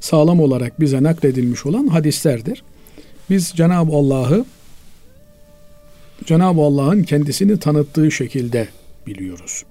sağlam 0.00 0.40
olarak 0.40 0.80
bize 0.80 1.02
nakledilmiş 1.02 1.66
olan 1.66 1.86
hadislerdir. 1.86 2.62
Biz 3.30 3.52
Cenab-ı 3.56 3.92
Allah'ı 3.92 4.44
Cenab-ı 6.24 6.60
Allah'ın 6.60 7.02
kendisini 7.02 7.58
tanıttığı 7.58 8.10
şekilde 8.10 8.68
biliyoruz. 9.06 9.64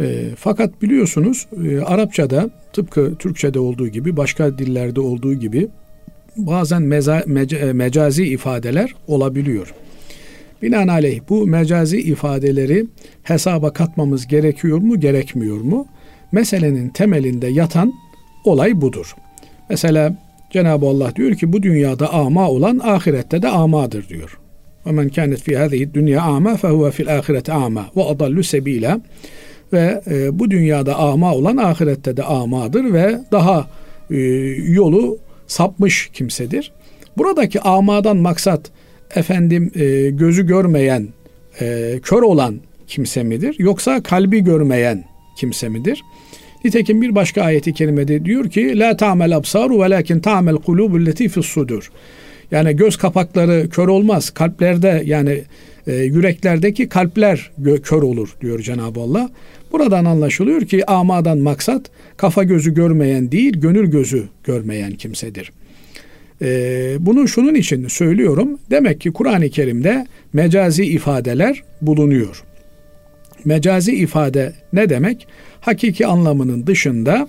E, 0.00 0.24
fakat 0.36 0.82
biliyorsunuz 0.82 1.46
e, 1.64 1.80
Arapçada 1.80 2.50
tıpkı 2.72 3.14
Türkçede 3.18 3.58
olduğu 3.58 3.88
gibi 3.88 4.16
başka 4.16 4.58
dillerde 4.58 5.00
olduğu 5.00 5.34
gibi 5.34 5.68
bazen 6.36 6.82
meza, 6.82 7.22
meca, 7.26 7.58
e, 7.58 7.72
mecazi 7.72 8.24
ifadeler 8.24 8.94
olabiliyor. 9.06 9.74
Binaenaleyh 10.62 11.20
bu 11.28 11.46
mecazi 11.46 12.00
ifadeleri 12.00 12.86
hesaba 13.22 13.72
katmamız 13.72 14.26
gerekiyor 14.26 14.78
mu 14.78 15.00
gerekmiyor 15.00 15.60
mu? 15.60 15.86
Meselenin 16.32 16.88
temelinde 16.88 17.46
yatan 17.46 17.92
olay 18.44 18.80
budur. 18.80 19.14
Mesela 19.70 20.16
Cenab-ı 20.50 20.86
Allah 20.86 21.16
diyor 21.16 21.34
ki 21.34 21.52
bu 21.52 21.62
dünyada 21.62 22.12
ama 22.12 22.50
olan 22.50 22.80
ahirette 22.84 23.42
de 23.42 23.48
amadır 23.48 24.08
diyor. 24.08 24.38
Ve 24.86 24.92
men 24.92 25.08
kânet 25.08 25.42
fî 25.42 25.56
hâzihi 25.56 25.94
dünya 25.94 26.22
ama 26.22 26.56
fehuve 26.56 26.90
fil 26.90 27.18
ahirete 27.18 27.52
ama 27.52 27.86
ve 27.96 28.04
adallu 28.04 28.42
sebîlâ. 28.42 29.00
Ve 29.72 30.02
e, 30.10 30.38
bu 30.38 30.50
dünyada 30.50 30.96
ama 30.96 31.34
olan 31.34 31.56
ahirette 31.56 32.16
de 32.16 32.22
amadır 32.22 32.92
ve 32.92 33.18
daha 33.32 33.66
e, 34.10 34.16
yolu 34.56 35.18
sapmış 35.46 36.10
kimsedir. 36.12 36.72
Buradaki 37.16 37.60
amadan 37.60 38.16
maksat 38.16 38.70
efendim 39.14 39.70
e, 39.74 40.10
gözü 40.10 40.46
görmeyen, 40.46 41.08
e, 41.60 41.98
kör 42.02 42.22
olan 42.22 42.60
kimse 42.86 43.22
midir? 43.22 43.56
Yoksa 43.58 44.02
kalbi 44.02 44.40
görmeyen 44.44 45.04
kimse 45.36 45.68
midir? 45.68 46.02
Nitekim 46.64 47.02
bir 47.02 47.14
başka 47.14 47.42
ayeti 47.42 47.72
kerimede 47.72 48.24
diyor 48.24 48.50
ki 48.50 48.78
la 48.78 48.96
ta'mel 48.96 49.36
absaru 49.36 49.82
velakin 49.82 50.20
ta'mel 50.20 50.56
kulubul 50.56 51.06
leti 51.06 51.28
fis 51.28 51.46
sudur. 51.46 51.90
Yani 52.50 52.76
göz 52.76 52.96
kapakları 52.96 53.68
kör 53.70 53.88
olmaz. 53.88 54.30
Kalplerde 54.30 55.02
yani 55.06 55.42
e, 55.86 55.94
yüreklerdeki 55.94 56.88
kalpler 56.88 57.50
kör 57.82 58.02
olur 58.02 58.36
diyor 58.40 58.60
Cenab-ı 58.60 59.00
Allah. 59.00 59.30
Buradan 59.72 60.04
anlaşılıyor 60.04 60.60
ki 60.60 60.90
amadan 60.90 61.38
maksat 61.38 61.90
kafa 62.16 62.44
gözü 62.44 62.74
görmeyen 62.74 63.32
değil 63.32 63.60
gönül 63.60 63.90
gözü 63.90 64.24
görmeyen 64.44 64.92
kimsedir. 64.92 65.52
E, 66.42 66.96
bunu 67.00 67.28
şunun 67.28 67.54
için 67.54 67.88
söylüyorum. 67.88 68.58
Demek 68.70 69.00
ki 69.00 69.12
Kur'an-ı 69.12 69.50
Kerim'de 69.50 70.06
mecazi 70.32 70.84
ifadeler 70.84 71.62
bulunuyor. 71.82 72.44
Mecazi 73.44 73.94
ifade 73.96 74.52
ne 74.72 74.88
demek? 74.88 75.26
Hakiki 75.60 76.06
anlamının 76.06 76.66
dışında 76.66 77.28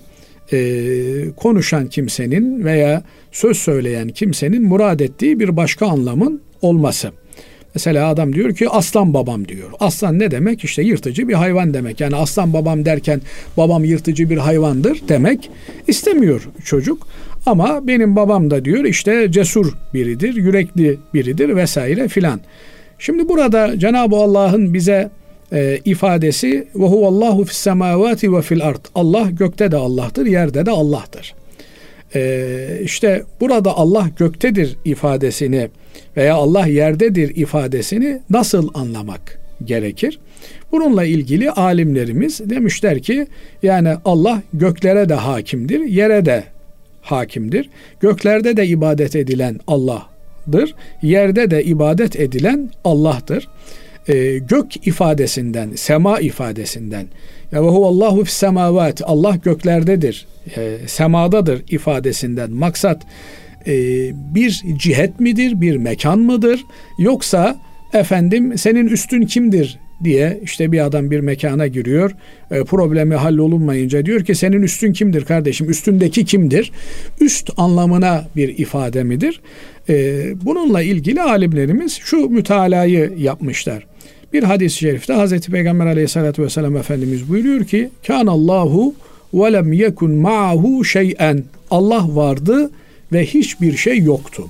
e, 0.52 1.30
konuşan 1.36 1.86
kimsenin 1.86 2.64
veya 2.64 3.02
söz 3.32 3.56
söyleyen 3.56 4.08
kimsenin 4.08 4.62
murad 4.62 5.00
ettiği 5.00 5.40
bir 5.40 5.56
başka 5.56 5.86
anlamın 5.86 6.40
olması. 6.62 7.12
Mesela 7.74 8.08
adam 8.08 8.32
diyor 8.32 8.54
ki 8.54 8.68
aslan 8.68 9.14
babam 9.14 9.48
diyor. 9.48 9.70
Aslan 9.80 10.18
ne 10.18 10.30
demek? 10.30 10.64
İşte 10.64 10.82
yırtıcı 10.82 11.28
bir 11.28 11.34
hayvan 11.34 11.74
demek. 11.74 12.00
Yani 12.00 12.16
aslan 12.16 12.52
babam 12.52 12.84
derken 12.84 13.20
babam 13.56 13.84
yırtıcı 13.84 14.30
bir 14.30 14.36
hayvandır 14.36 15.02
demek 15.08 15.50
istemiyor 15.88 16.48
çocuk. 16.64 17.06
Ama 17.46 17.86
benim 17.86 18.16
babam 18.16 18.50
da 18.50 18.64
diyor 18.64 18.84
işte 18.84 19.32
cesur 19.32 19.72
biridir, 19.94 20.34
yürekli 20.34 20.98
biridir 21.14 21.56
vesaire 21.56 22.08
filan. 22.08 22.40
Şimdi 22.98 23.28
burada 23.28 23.78
Cenab-ı 23.78 24.16
Allah'ın 24.16 24.74
bize 24.74 25.10
e, 25.52 25.80
ifadesi 25.84 26.68
ve 26.74 26.84
huvallahu 26.86 27.44
fis 27.44 27.58
semavati 27.58 28.32
ve 28.32 28.42
fil 28.42 28.64
ard. 28.64 28.84
Allah 28.94 29.30
gökte 29.30 29.70
de 29.70 29.76
Allah'tır, 29.76 30.26
yerde 30.26 30.66
de 30.66 30.70
Allah'tır. 30.70 31.34
E, 32.14 32.80
işte 32.82 33.22
burada 33.40 33.76
Allah 33.76 34.10
göktedir 34.18 34.76
ifadesini 34.84 35.68
veya 36.16 36.34
Allah 36.34 36.66
yerdedir 36.66 37.36
ifadesini 37.36 38.20
nasıl 38.30 38.68
anlamak 38.74 39.40
gerekir? 39.64 40.18
Bununla 40.72 41.04
ilgili 41.04 41.50
alimlerimiz 41.50 42.50
demişler 42.50 43.02
ki 43.02 43.26
yani 43.62 43.94
Allah 44.04 44.42
göklere 44.52 45.08
de 45.08 45.14
hakimdir, 45.14 45.80
yere 45.80 46.24
de 46.24 46.44
hakimdir. 47.02 47.70
Göklerde 48.00 48.56
de 48.56 48.66
ibadet 48.66 49.16
edilen 49.16 49.60
Allah'dır, 49.66 50.74
yerde 51.02 51.50
de 51.50 51.64
ibadet 51.64 52.20
edilen 52.20 52.70
Allah'tır 52.84 53.48
e, 54.08 54.38
gök 54.38 54.86
ifadesinden, 54.86 55.70
sema 55.74 56.20
ifadesinden 56.20 57.06
ve 57.52 57.58
huvallahu 57.58 58.24
fis 58.24 58.34
semavat 58.34 59.02
Allah 59.04 59.36
göklerdedir, 59.36 60.26
e, 60.56 60.78
semadadır 60.86 61.62
ifadesinden 61.68 62.50
maksat 62.50 63.02
e, 63.66 63.74
bir 64.34 64.62
cihet 64.76 65.20
midir, 65.20 65.60
bir 65.60 65.76
mekan 65.76 66.18
mıdır 66.18 66.64
yoksa 66.98 67.56
efendim 67.92 68.58
senin 68.58 68.86
üstün 68.86 69.22
kimdir 69.22 69.78
diye 70.04 70.40
işte 70.42 70.72
bir 70.72 70.84
adam 70.84 71.10
bir 71.10 71.20
mekana 71.20 71.66
giriyor. 71.66 72.10
E, 72.50 72.64
problemi 72.64 73.14
hallolunmayınca 73.14 74.06
diyor 74.06 74.24
ki 74.24 74.34
senin 74.34 74.62
üstün 74.62 74.92
kimdir 74.92 75.24
kardeşim? 75.24 75.70
Üstündeki 75.70 76.24
kimdir? 76.24 76.72
Üst 77.20 77.50
anlamına 77.56 78.24
bir 78.36 78.58
ifade 78.58 79.02
midir? 79.02 79.40
E, 79.88 80.24
bununla 80.44 80.82
ilgili 80.82 81.22
alimlerimiz 81.22 81.92
şu 81.92 82.16
mütalayı 82.16 83.12
yapmışlar. 83.18 83.89
Bir 84.32 84.42
hadis-i 84.42 84.78
şerifte 84.78 85.12
Hazreti 85.12 85.50
Peygamber 85.50 85.86
aleyhissalatü 85.86 86.42
vesselam 86.42 86.76
Efendimiz 86.76 87.28
buyuruyor 87.28 87.64
ki 87.64 87.90
Allahu 88.08 88.94
ve 89.34 89.52
lem 89.52 89.72
yekun 89.72 90.10
ma'ahu 90.10 90.84
şey'en 90.84 91.44
Allah 91.70 92.16
vardı 92.16 92.70
ve 93.12 93.26
hiçbir 93.26 93.76
şey 93.76 93.98
yoktu. 93.98 94.46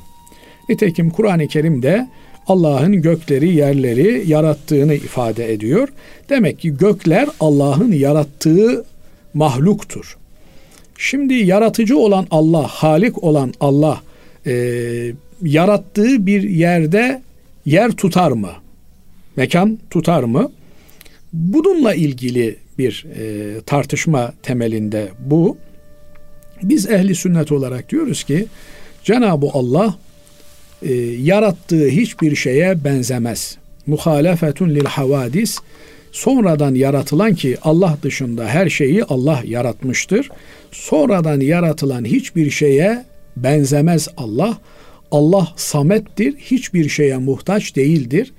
Nitekim 0.68 1.10
Kur'an-ı 1.10 1.48
Kerim'de 1.48 2.08
Allah'ın 2.46 3.02
gökleri, 3.02 3.54
yerleri 3.54 4.24
yarattığını 4.26 4.94
ifade 4.94 5.52
ediyor. 5.52 5.88
Demek 6.28 6.58
ki 6.58 6.76
gökler 6.76 7.28
Allah'ın 7.40 7.92
yarattığı 7.92 8.84
mahluktur. 9.34 10.16
Şimdi 10.98 11.34
yaratıcı 11.34 11.98
olan 11.98 12.26
Allah, 12.30 12.66
halik 12.66 13.24
olan 13.24 13.54
Allah 13.60 14.00
e, 14.46 14.52
yarattığı 15.42 16.26
bir 16.26 16.42
yerde 16.42 17.22
yer 17.66 17.92
tutar 17.92 18.30
mı? 18.30 18.50
Mekan 19.36 19.78
tutar 19.90 20.22
mı? 20.22 20.52
Bununla 21.32 21.94
ilgili 21.94 22.56
bir 22.78 23.06
e, 23.18 23.60
tartışma 23.60 24.32
temelinde 24.42 25.08
bu. 25.18 25.56
Biz 26.62 26.90
ehli 26.90 27.14
sünnet 27.14 27.52
olarak 27.52 27.90
diyoruz 27.90 28.24
ki 28.24 28.46
Cenab-ı 29.04 29.46
Allah 29.52 29.94
e, 30.82 30.92
yarattığı 31.02 31.88
hiçbir 31.88 32.36
şeye 32.36 32.84
benzemez. 32.84 33.56
Muhalefetun 33.86 34.70
lil 34.70 34.84
havadis 34.84 35.58
sonradan 36.12 36.74
yaratılan 36.74 37.34
ki 37.34 37.56
Allah 37.62 37.98
dışında 38.02 38.46
her 38.46 38.68
şeyi 38.68 39.04
Allah 39.04 39.42
yaratmıştır. 39.46 40.28
Sonradan 40.72 41.40
yaratılan 41.40 42.04
hiçbir 42.04 42.50
şeye 42.50 43.04
benzemez 43.36 44.08
Allah. 44.16 44.58
Allah 45.10 45.48
samettir, 45.56 46.36
hiçbir 46.36 46.88
şeye 46.88 47.16
muhtaç 47.16 47.76
değildir. 47.76 48.32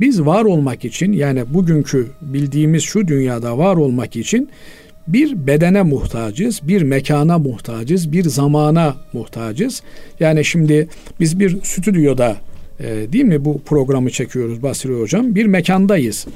Biz 0.00 0.20
var 0.20 0.44
olmak 0.44 0.84
için 0.84 1.12
yani 1.12 1.54
bugünkü 1.54 2.06
bildiğimiz 2.22 2.82
şu 2.82 3.08
dünyada 3.08 3.58
var 3.58 3.76
olmak 3.76 4.16
için 4.16 4.48
bir 5.08 5.46
bedene 5.46 5.82
muhtacız, 5.82 6.60
bir 6.68 6.82
mekana 6.82 7.38
muhtacız, 7.38 8.12
bir 8.12 8.24
zamana 8.24 8.96
muhtacız. 9.12 9.82
Yani 10.20 10.44
şimdi 10.44 10.88
biz 11.20 11.40
bir 11.40 11.62
stüdyoda 11.62 12.36
e, 12.80 13.12
değil 13.12 13.24
mi 13.24 13.44
bu 13.44 13.62
programı 13.62 14.10
çekiyoruz 14.10 14.62
Basri 14.62 15.00
Hocam? 15.00 15.34
Bir 15.34 15.46
mekandayız. 15.46 16.26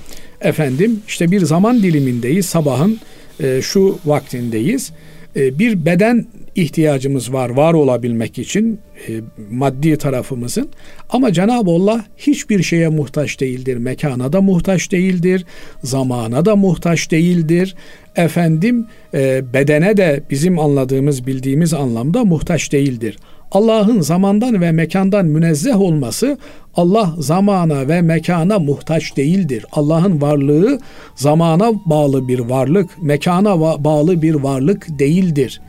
Efendim 0.40 1.00
işte 1.08 1.30
bir 1.30 1.40
zaman 1.40 1.82
dilimindeyiz. 1.82 2.46
Sabahın 2.46 2.98
e, 3.40 3.62
şu 3.62 3.98
vaktindeyiz. 4.04 4.92
E, 5.36 5.58
bir 5.58 5.84
beden 5.86 6.26
ihtiyacımız 6.54 7.32
var 7.32 7.50
var 7.50 7.74
olabilmek 7.74 8.38
için 8.38 8.80
e, 9.08 9.20
maddi 9.50 9.96
tarafımızın 9.96 10.68
ama 11.10 11.32
Cenab-ı 11.32 11.70
Allah 11.70 12.04
hiçbir 12.16 12.62
şeye 12.62 12.88
muhtaç 12.88 13.40
değildir. 13.40 13.76
Mekana 13.76 14.32
da 14.32 14.40
muhtaç 14.40 14.92
değildir, 14.92 15.46
zamana 15.82 16.44
da 16.44 16.56
muhtaç 16.56 17.10
değildir. 17.10 17.74
Efendim 18.16 18.86
e, 19.14 19.52
bedene 19.52 19.96
de 19.96 20.22
bizim 20.30 20.58
anladığımız 20.58 21.26
bildiğimiz 21.26 21.74
anlamda 21.74 22.24
muhtaç 22.24 22.72
değildir. 22.72 23.18
Allah'ın 23.52 24.00
zamandan 24.00 24.60
ve 24.60 24.72
mekandan 24.72 25.26
münezzeh 25.26 25.80
olması 25.80 26.38
Allah 26.74 27.14
zamana 27.18 27.88
ve 27.88 28.02
mekana 28.02 28.58
muhtaç 28.58 29.16
değildir. 29.16 29.66
Allah'ın 29.72 30.20
varlığı 30.20 30.78
zamana 31.14 31.72
bağlı 31.86 32.28
bir 32.28 32.38
varlık, 32.38 33.02
mekana 33.02 33.60
bağlı 33.84 34.22
bir 34.22 34.34
varlık 34.34 34.98
değildir. 34.98 35.60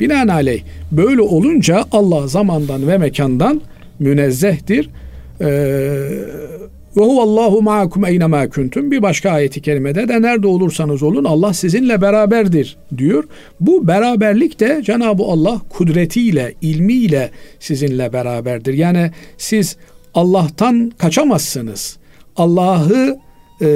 Binaenaleyh 0.00 0.62
böyle 0.92 1.20
olunca 1.20 1.84
Allah 1.92 2.26
zamandan 2.26 2.88
ve 2.88 2.98
mekandan 2.98 3.60
münezzehtir. 3.98 4.90
Ee, 5.40 5.46
Ve 6.96 7.00
huvallahu 7.00 7.62
ma'akum 7.62 8.04
eyne 8.04 8.26
ma 8.26 8.48
kuntum. 8.48 8.90
Bir 8.90 9.02
başka 9.02 9.30
ayeti 9.30 9.62
kerimede 9.62 10.08
de 10.08 10.22
nerede 10.22 10.46
olursanız 10.46 11.02
olun 11.02 11.24
Allah 11.24 11.54
sizinle 11.54 12.00
beraberdir 12.00 12.76
diyor. 12.96 13.24
Bu 13.60 13.86
beraberlik 13.86 14.60
de 14.60 14.82
Cenab-ı 14.84 15.22
Allah 15.22 15.60
kudretiyle, 15.68 16.54
ilmiyle 16.62 17.30
sizinle 17.60 18.12
beraberdir. 18.12 18.74
Yani 18.74 19.10
siz 19.38 19.76
Allah'tan 20.14 20.92
kaçamazsınız. 20.98 21.96
Allah'ı 22.36 23.18
e, 23.62 23.68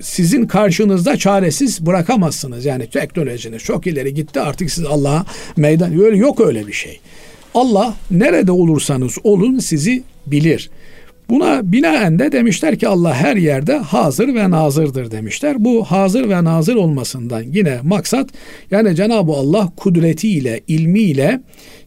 sizin 0.00 0.46
karşınızda 0.46 1.16
çaresiz 1.16 1.86
bırakamazsınız. 1.86 2.64
Yani 2.64 2.90
teknolojiniz 2.90 3.62
çok 3.62 3.86
ileri 3.86 4.14
gitti 4.14 4.40
artık 4.40 4.70
siz 4.70 4.84
Allah'a 4.84 5.26
meydan 5.56 6.00
öyle 6.00 6.16
yok 6.16 6.40
öyle 6.40 6.66
bir 6.66 6.72
şey. 6.72 7.00
Allah 7.54 7.94
nerede 8.10 8.52
olursanız 8.52 9.18
olun 9.24 9.58
sizi 9.58 10.02
bilir. 10.26 10.70
Buna 11.30 11.72
binaen 11.72 12.18
de 12.18 12.32
demişler 12.32 12.78
ki 12.78 12.88
Allah 12.88 13.14
her 13.14 13.36
yerde 13.36 13.76
hazır 13.76 14.34
ve 14.34 14.50
nazırdır 14.50 15.10
demişler. 15.10 15.64
Bu 15.64 15.84
hazır 15.84 16.28
ve 16.28 16.44
nazır 16.44 16.74
olmasından 16.74 17.42
yine 17.42 17.78
maksat 17.82 18.30
yani 18.70 18.96
Cenab-ı 18.96 19.32
Allah 19.32 19.72
kudretiyle, 19.76 20.60
ilmiyle, 20.68 21.40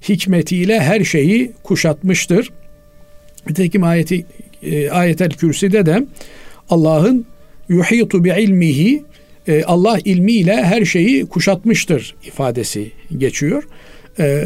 hikmetiyle 0.10 0.80
her 0.80 1.04
şeyi 1.04 1.52
kuşatmıştır. 1.64 2.50
Nitekim 3.50 3.84
ayeti 3.84 4.26
e, 4.64 4.90
ayetel 4.90 5.30
kürsüde 5.30 5.86
de 5.86 6.06
Allah'ın 6.70 7.26
yuhitu 7.70 8.24
bi 8.24 8.34
ilmihi 8.40 9.04
e, 9.48 9.64
Allah 9.64 10.00
ilmiyle 10.06 10.64
her 10.64 10.86
şeyi 10.86 11.26
kuşatmıştır 11.26 12.16
ifadesi 12.26 12.92
geçiyor. 13.18 13.68
E, 14.20 14.46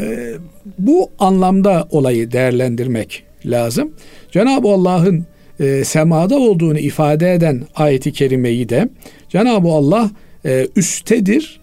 bu 0.79 1.11
anlamda 1.19 1.87
olayı 1.91 2.31
değerlendirmek 2.31 3.23
lazım. 3.45 3.91
Cenab-ı 4.31 4.67
Allah'ın 4.67 5.25
e, 5.59 5.83
semada 5.83 6.39
olduğunu 6.39 6.79
ifade 6.79 7.33
eden 7.33 7.61
ayeti 7.75 8.11
kerimeyi 8.11 8.69
de 8.69 8.89
Cenab-ı 9.29 9.67
Allah 9.67 10.11
e, 10.45 10.67
üstedir 10.75 11.61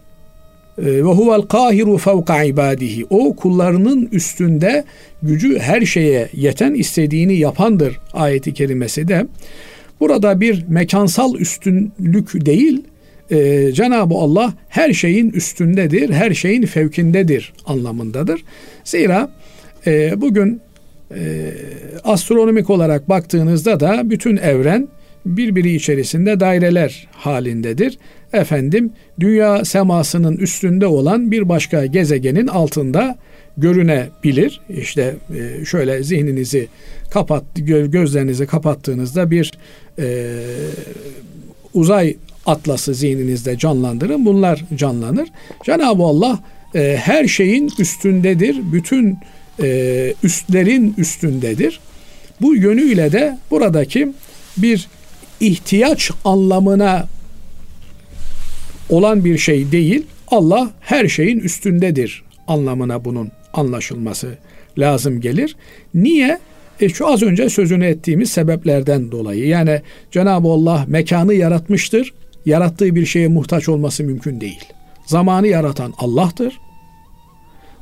e, 0.79 0.85
ve 0.85 1.03
huvel 1.03 1.43
kahiru 1.43 1.97
fevka 1.99 2.45
ibadihi. 2.45 3.07
O 3.11 3.37
kullarının 3.37 4.09
üstünde 4.13 4.85
gücü 5.23 5.59
her 5.59 5.81
şeye 5.81 6.29
yeten 6.33 6.75
istediğini 6.75 7.37
yapandır 7.37 8.01
ayeti 8.13 8.55
kerimesi 8.55 9.09
de. 9.09 9.27
Burada 10.01 10.41
bir 10.41 10.65
mekansal 10.69 11.35
üstünlük 11.35 12.47
değil, 12.47 12.85
e, 13.31 13.73
Cenab-ı 13.73 14.15
Allah 14.15 14.55
her 14.69 14.93
şeyin 14.93 15.31
üstündedir, 15.31 16.11
her 16.11 16.35
şeyin 16.35 16.67
fevkindedir 16.67 17.53
anlamındadır. 17.67 18.45
Zira 18.85 19.31
e, 19.87 20.21
bugün 20.21 20.61
e, 21.15 21.51
astronomik 22.05 22.71
olarak 22.71 23.09
baktığınızda 23.09 23.81
da 23.81 24.11
bütün 24.11 24.37
evren 24.37 24.89
birbiri 25.27 25.75
içerisinde 25.75 26.41
daireler 26.41 27.09
halindedir. 27.13 27.99
Efendim 28.33 28.93
dünya 29.21 29.65
semasının 29.65 30.37
üstünde 30.37 30.87
olan 30.87 31.31
bir 31.31 31.49
başka 31.49 31.87
gezegenin 31.87 32.47
altında 32.47 33.19
görünebilir. 33.57 34.61
İşte 34.69 35.15
e, 35.39 35.65
şöyle 35.65 36.03
zihninizi 36.03 36.69
kapat 37.11 37.45
gözlerinizi 37.87 38.47
kapattığınızda 38.47 39.31
bir 39.31 39.53
e, 39.99 40.37
uzay 41.75 42.17
atlası 42.49 42.95
zihninizde 42.95 43.59
canlandırın. 43.59 44.27
Bunlar 44.27 44.65
canlanır. 44.75 45.29
Cenab-ı 45.65 46.03
Allah 46.03 46.39
e, 46.75 46.97
her 47.01 47.27
şeyin 47.29 47.71
üstündedir. 47.79 48.73
Bütün 48.73 49.19
e, 49.63 50.15
üstlerin 50.23 50.95
üstündedir. 50.99 51.81
Bu 52.41 52.57
yönüyle 52.57 53.13
de 53.13 53.39
buradaki 53.51 54.13
bir 54.57 54.89
ihtiyaç 55.41 56.11
anlamına 56.25 57.07
olan 58.89 59.25
bir 59.25 59.39
şey 59.39 59.73
değil. 59.73 60.07
Allah 60.29 60.71
her 60.81 61.09
şeyin 61.09 61.39
üstündedir 61.39 62.23
anlamına 62.49 63.05
bunun 63.05 63.31
anlaşılması 63.53 64.39
lazım 64.79 65.21
gelir. 65.21 65.57
Niye? 65.95 66.39
E 66.81 66.89
şu 66.89 67.07
az 67.07 67.23
önce 67.23 67.51
sözünü 67.51 67.87
ettiğimiz 67.87 68.31
sebeplerden 68.31 69.11
dolayı. 69.11 69.47
Yani 69.47 69.83
Cenab-ı 70.11 70.49
Allah 70.49 70.85
mekanı 70.89 71.35
yaratmıştır. 71.35 72.15
Yarattığı 72.47 72.95
bir 72.95 73.07
şeye 73.07 73.29
muhtaç 73.29 73.69
olması 73.69 74.05
mümkün 74.05 74.41
değil. 74.41 74.65
Zamanı 75.07 75.47
yaratan 75.47 75.95
Allah'tır. 75.99 76.61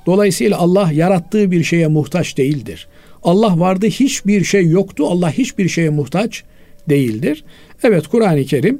Dolayısıyla 0.06 0.58
Allah 0.58 0.90
yarattığı 0.92 1.50
bir 1.50 1.64
şeye 1.64 1.86
muhtaç 1.86 2.36
değildir. 2.36 2.88
Allah 3.22 3.60
vardı 3.60 3.86
hiçbir 3.86 4.44
şey 4.44 4.66
yoktu. 4.66 5.06
Allah 5.06 5.30
hiçbir 5.30 5.68
şeye 5.68 5.90
muhtaç 5.90 6.44
değildir. 6.88 7.44
Evet 7.82 8.06
Kur'an-ı 8.06 8.44
Kerim 8.44 8.78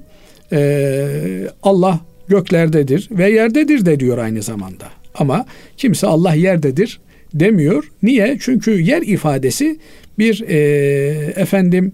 e, 0.53 1.49
Allah 1.63 2.01
göklerdedir 2.29 3.09
ve 3.11 3.31
yerdedir 3.31 3.87
de 3.87 4.01
diyor 4.01 4.19
aynı 4.19 4.43
zamanda. 4.43 4.85
Ama 5.15 5.47
kimse 5.77 6.07
Allah 6.07 6.35
yerdedir 6.35 7.01
demiyor. 7.35 7.91
Niye? 8.03 8.39
Çünkü 8.41 8.81
yer 8.81 9.03
ifadesi 9.03 9.79
bir 10.19 10.45
e, 10.49 10.59
efendim 11.37 11.93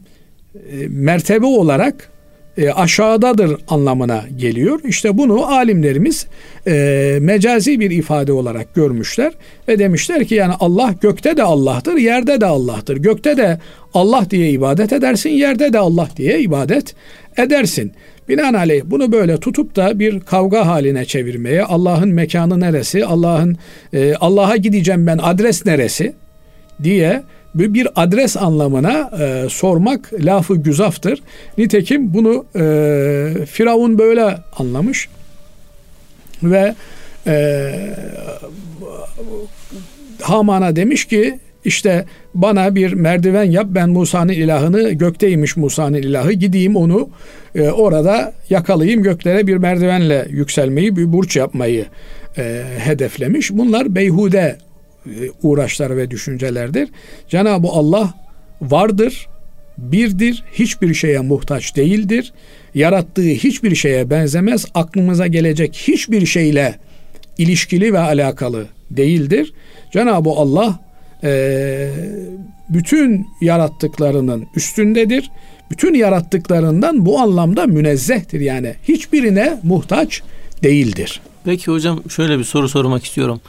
e, 0.55 0.87
mertebe 0.88 1.47
olarak 1.47 2.12
e, 2.59 2.71
aşağıdadır 2.71 3.57
anlamına 3.69 4.25
geliyor. 4.37 4.81
İşte 4.85 5.19
bunu 5.19 5.47
alimlerimiz 5.47 6.27
e, 6.67 7.19
mecazi 7.21 7.81
bir 7.81 7.91
ifade 7.91 8.33
olarak 8.33 8.75
görmüşler 8.75 9.33
ve 9.69 9.79
demişler 9.79 10.25
ki 10.25 10.35
yani 10.35 10.55
Allah 10.61 10.95
gökte 11.01 11.37
de 11.37 11.43
Allah'tır, 11.43 11.97
yerde 11.97 12.41
de 12.41 12.47
Allah'tır. 12.47 12.97
Gökte 12.97 13.37
de 13.37 13.59
Allah 13.95 14.27
diye 14.31 14.51
ibadet 14.51 14.93
edersin, 14.93 15.31
yerde 15.31 15.73
de 15.73 15.79
Allah 15.79 16.09
diye 16.17 16.41
ibadet 16.41 16.95
edersin. 17.37 17.93
Binaenaleyh 18.29 18.83
bunu 18.85 19.12
böyle 19.12 19.37
tutup 19.41 19.77
da 19.77 19.99
bir 19.99 20.21
kavga 20.21 20.67
haline 20.67 21.05
çevirmeye, 21.05 21.65
Allah'ın 21.65 22.09
mekanı 22.09 22.61
neresi, 22.61 23.07
Allah'ın 23.07 23.57
e, 23.93 24.15
Allah'a 24.15 24.57
gideceğim 24.57 25.07
ben 25.07 25.19
adres 25.23 25.67
neresi 25.67 26.15
diye 26.83 27.23
bir 27.55 27.88
adres 27.95 28.37
anlamına 28.37 29.11
e, 29.21 29.49
sormak 29.49 30.12
lafı 30.12 30.57
güzaftır. 30.57 31.23
Nitekim 31.59 32.15
bunu 32.15 32.45
e, 32.57 33.47
Firavun 33.47 33.99
böyle 33.99 34.38
anlamış 34.59 35.09
ve 36.43 36.75
e, 37.27 37.73
Haman'a 40.21 40.77
demiş 40.77 41.05
ki 41.05 41.38
işte 41.65 42.05
bana 42.35 42.75
bir 42.75 42.93
merdiven 42.93 43.45
yap 43.45 43.67
ben 43.71 43.91
Musa'nın 43.91 44.33
ilahını 44.33 44.91
gökteymiş 44.91 45.57
Musa'nın 45.57 45.97
ilahı 45.97 46.33
gideyim 46.33 46.77
onu 46.77 47.09
e, 47.55 47.71
orada 47.71 48.33
yakalayayım 48.51 49.03
göklere 49.03 49.47
bir 49.47 49.57
merdivenle 49.57 50.27
yükselmeyi 50.31 50.97
bir 50.97 51.12
burç 51.12 51.37
yapmayı 51.37 51.87
e, 52.38 52.62
hedeflemiş. 52.79 53.51
Bunlar 53.51 53.95
beyhude 53.95 54.57
e, 55.07 55.11
uğraşlar 55.43 55.97
ve 55.97 56.11
düşüncelerdir. 56.11 56.88
Cenab-ı 57.29 57.69
Allah 57.69 58.15
vardır, 58.62 59.29
birdir, 59.79 60.45
hiçbir 60.53 60.95
şeye 60.95 61.21
muhtaç 61.21 61.77
değildir. 61.77 62.33
Yarattığı 62.75 63.23
hiçbir 63.23 63.75
şeye 63.75 64.11
benzemez, 64.11 64.67
aklımıza 64.75 65.27
gelecek 65.27 65.75
hiçbir 65.75 66.27
şeyle 66.27 66.79
ilişkili 67.38 67.93
ve 67.93 67.99
alakalı 67.99 68.67
değildir. 68.91 69.53
Cenab-ı 69.93 70.31
Allah 70.31 70.81
e, 71.25 71.91
bütün 72.69 73.27
yarattıklarının 73.41 74.47
üstündedir. 74.57 75.31
Bütün 75.71 75.95
yarattıklarından 75.95 77.07
bu 77.07 77.19
anlamda 77.21 77.67
münezzehtir. 77.67 78.41
Yani 78.41 78.75
hiçbirine 78.88 79.59
muhtaç 79.62 80.23
değildir. 80.62 81.21
Peki 81.45 81.71
hocam 81.71 82.03
şöyle 82.11 82.38
bir 82.38 82.45
soru 82.45 82.69
sormak 82.69 83.05
istiyorum. 83.05 83.41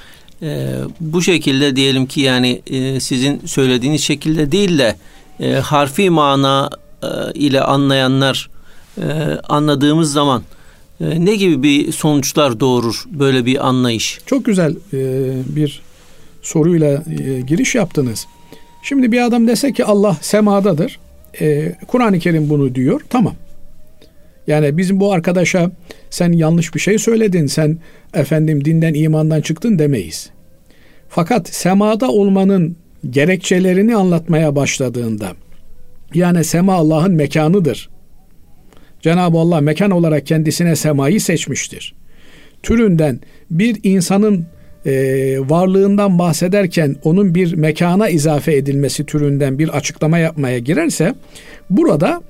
Ee, 0.43 0.67
bu 0.99 1.21
şekilde 1.21 1.75
diyelim 1.75 2.05
ki 2.05 2.21
yani 2.21 2.61
e, 2.67 2.99
sizin 2.99 3.41
söylediğiniz 3.45 4.03
şekilde 4.03 4.51
değil 4.51 4.77
de 4.77 4.95
e, 5.39 5.53
harfi 5.53 6.09
mana 6.09 6.69
e, 7.03 7.07
ile 7.33 7.61
anlayanlar 7.61 8.49
e, 8.97 9.03
anladığımız 9.49 10.11
zaman 10.11 10.43
e, 11.01 11.25
ne 11.25 11.35
gibi 11.35 11.63
bir 11.63 11.91
sonuçlar 11.91 12.59
doğurur 12.59 13.03
böyle 13.11 13.45
bir 13.45 13.67
anlayış? 13.67 14.19
Çok 14.25 14.45
güzel 14.45 14.75
e, 14.93 15.31
bir 15.55 15.81
soruyla 16.41 17.03
e, 17.19 17.41
giriş 17.41 17.75
yaptınız. 17.75 18.27
Şimdi 18.83 19.11
bir 19.11 19.25
adam 19.25 19.47
dese 19.47 19.73
ki 19.73 19.85
Allah 19.85 20.17
semadadır. 20.21 20.99
E, 21.41 21.75
Kur'an-ı 21.87 22.19
Kerim 22.19 22.49
bunu 22.49 22.75
diyor. 22.75 23.01
Tamam. 23.09 23.35
Yani 24.47 24.77
bizim 24.77 24.99
bu 24.99 25.13
arkadaşa 25.13 25.71
sen 26.09 26.31
yanlış 26.31 26.75
bir 26.75 26.79
şey 26.79 26.99
söyledin, 26.99 27.47
sen 27.47 27.77
efendim 28.13 28.65
dinden 28.65 28.93
imandan 28.93 29.41
çıktın 29.41 29.79
demeyiz. 29.79 30.29
Fakat 31.09 31.49
semada 31.49 32.11
olmanın 32.11 32.75
gerekçelerini 33.09 33.95
anlatmaya 33.95 34.55
başladığında 34.55 35.31
yani 36.13 36.43
sema 36.43 36.73
Allah'ın 36.73 37.13
mekanıdır. 37.13 37.89
Cenab-ı 39.01 39.37
Allah 39.37 39.61
mekan 39.61 39.91
olarak 39.91 40.25
kendisine 40.25 40.75
semayı 40.75 41.21
seçmiştir. 41.21 41.93
Türünden 42.63 43.19
bir 43.51 43.79
insanın 43.83 44.45
e, 44.85 44.91
varlığından 45.39 46.19
bahsederken 46.19 46.95
onun 47.03 47.35
bir 47.35 47.53
mekana 47.53 48.09
izafe 48.09 48.55
edilmesi 48.55 49.05
türünden 49.05 49.59
bir 49.59 49.69
açıklama 49.69 50.17
yapmaya 50.17 50.59
girerse 50.59 51.15
burada 51.69 52.21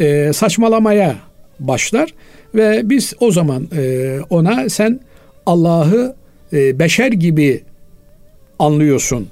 e, 0.00 0.32
saçmalamaya 0.32 1.16
başlar 1.60 2.14
ve 2.54 2.80
biz 2.84 3.14
o 3.20 3.30
zaman 3.30 3.68
e, 3.76 4.18
ona 4.30 4.68
sen 4.68 5.00
Allah'ı 5.46 6.16
e, 6.52 6.78
beşer 6.78 7.12
gibi 7.12 7.62
anlıyorsun 8.58 9.28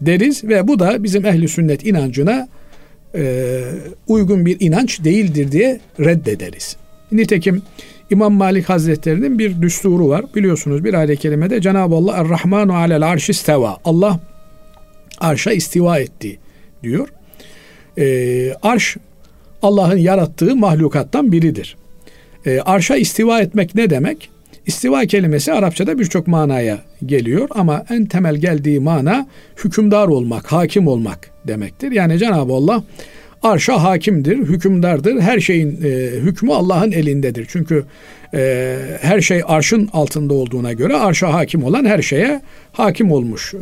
deriz 0.00 0.44
ve 0.44 0.68
bu 0.68 0.78
da 0.78 1.02
bizim 1.02 1.26
ehli 1.26 1.48
sünnet 1.48 1.86
inancına 1.86 2.48
e, 3.14 3.62
uygun 4.08 4.46
bir 4.46 4.56
inanç 4.60 5.04
değildir 5.04 5.52
diye 5.52 5.80
reddederiz. 6.00 6.76
Nitekim 7.12 7.62
İmam 8.10 8.34
Malik 8.34 8.68
Hazretleri'nin 8.68 9.38
bir 9.38 9.62
düsturu 9.62 10.08
var. 10.08 10.24
Biliyorsunuz 10.34 10.84
bir 10.84 10.94
ayet 10.94 11.18
kelimede 11.18 11.60
Cenab-ı 11.60 11.94
Allah 11.94 12.16
Er-Rahmanu 12.16 12.76
alel 12.76 13.02
arş 13.02 13.30
isteva. 13.30 13.78
Allah 13.84 14.20
arşa 15.18 15.52
istiva 15.52 15.98
etti 15.98 16.38
diyor. 16.82 17.08
E, 17.98 18.54
arş 18.62 18.96
Allah'ın 19.64 19.96
yarattığı 19.96 20.56
mahlukattan 20.56 21.32
biridir. 21.32 21.76
E, 22.46 22.60
arşa 22.60 22.96
istiva 22.96 23.40
etmek 23.40 23.74
ne 23.74 23.90
demek? 23.90 24.30
İstiva 24.66 25.06
kelimesi 25.06 25.52
Arapçada 25.52 25.98
birçok 25.98 26.26
manaya 26.26 26.78
geliyor 27.06 27.48
ama 27.50 27.84
en 27.90 28.06
temel 28.06 28.36
geldiği 28.36 28.80
mana 28.80 29.26
hükümdar 29.64 30.08
olmak, 30.08 30.52
hakim 30.52 30.86
olmak 30.86 31.30
demektir. 31.46 31.92
Yani 31.92 32.18
Cenab-ı 32.18 32.52
Allah 32.52 32.84
arşa 33.42 33.82
hakimdir, 33.82 34.38
hükümdardır. 34.38 35.20
Her 35.20 35.40
şeyin 35.40 35.80
e, 35.84 35.88
hükmü 36.20 36.52
Allah'ın 36.52 36.92
elindedir. 36.92 37.46
Çünkü 37.48 37.84
e, 38.34 38.76
her 39.00 39.20
şey 39.20 39.42
arşın 39.46 39.88
altında 39.92 40.34
olduğuna 40.34 40.72
göre 40.72 40.96
arşa 40.96 41.32
hakim 41.34 41.64
olan 41.64 41.84
her 41.84 42.02
şeye 42.02 42.40
hakim 42.72 43.12
olmuş 43.12 43.54
e, 43.54 43.58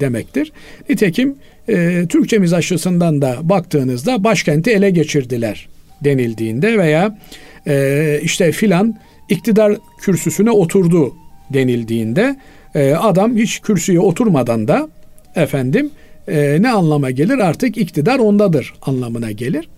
demektir. 0.00 0.52
Nitekim 0.88 1.34
e, 1.68 2.06
Türkçemiz 2.08 2.52
açısından 2.52 3.22
da 3.22 3.38
baktığınızda 3.42 4.24
başkenti 4.24 4.70
ele 4.70 4.90
geçirdiler 4.90 5.68
denildiğinde 6.04 6.78
veya 6.78 7.18
e, 7.66 8.20
işte 8.22 8.52
filan 8.52 8.98
iktidar 9.28 9.76
kürsüsüne 10.00 10.50
oturdu 10.50 11.14
denildiğinde 11.50 12.36
e, 12.74 12.92
adam 12.92 13.36
hiç 13.36 13.60
kürsüye 13.60 14.00
oturmadan 14.00 14.68
da 14.68 14.88
efendim 15.34 15.90
e, 16.28 16.58
ne 16.60 16.70
anlama 16.70 17.10
gelir? 17.10 17.38
Artık 17.38 17.76
iktidar 17.76 18.18
ondadır 18.18 18.74
anlamına 18.82 19.30
gelir. 19.30 19.68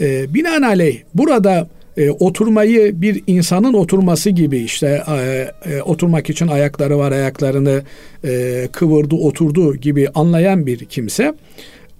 E, 0.00 0.34
binaenaleyh 0.34 0.98
burada 1.14 1.68
e, 2.00 2.10
oturmayı 2.10 3.00
bir 3.02 3.22
insanın 3.26 3.72
oturması 3.72 4.30
gibi 4.30 4.58
işte 4.58 5.02
e, 5.08 5.50
e, 5.70 5.82
oturmak 5.82 6.30
için 6.30 6.48
ayakları 6.48 6.98
var 6.98 7.12
ayaklarını 7.12 7.82
e, 8.24 8.68
kıvırdı 8.72 9.14
oturdu 9.14 9.76
gibi 9.76 10.08
anlayan 10.14 10.66
bir 10.66 10.78
kimse 10.78 11.34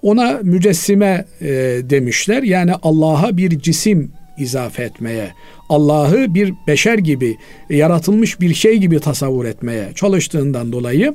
ona 0.03 0.40
mücessime 0.42 1.24
e, 1.40 1.48
demişler. 1.82 2.42
Yani 2.42 2.72
Allah'a 2.82 3.36
bir 3.36 3.59
cisim 3.59 4.12
izafe 4.38 4.82
etmeye, 4.82 5.30
Allah'ı 5.68 6.34
bir 6.34 6.55
beşer 6.66 6.98
gibi, 6.98 7.36
yaratılmış 7.70 8.40
bir 8.40 8.55
şey 8.55 8.76
gibi 8.76 9.01
tasavvur 9.01 9.44
etmeye 9.44 9.88
çalıştığından 9.94 10.72
dolayı 10.72 11.14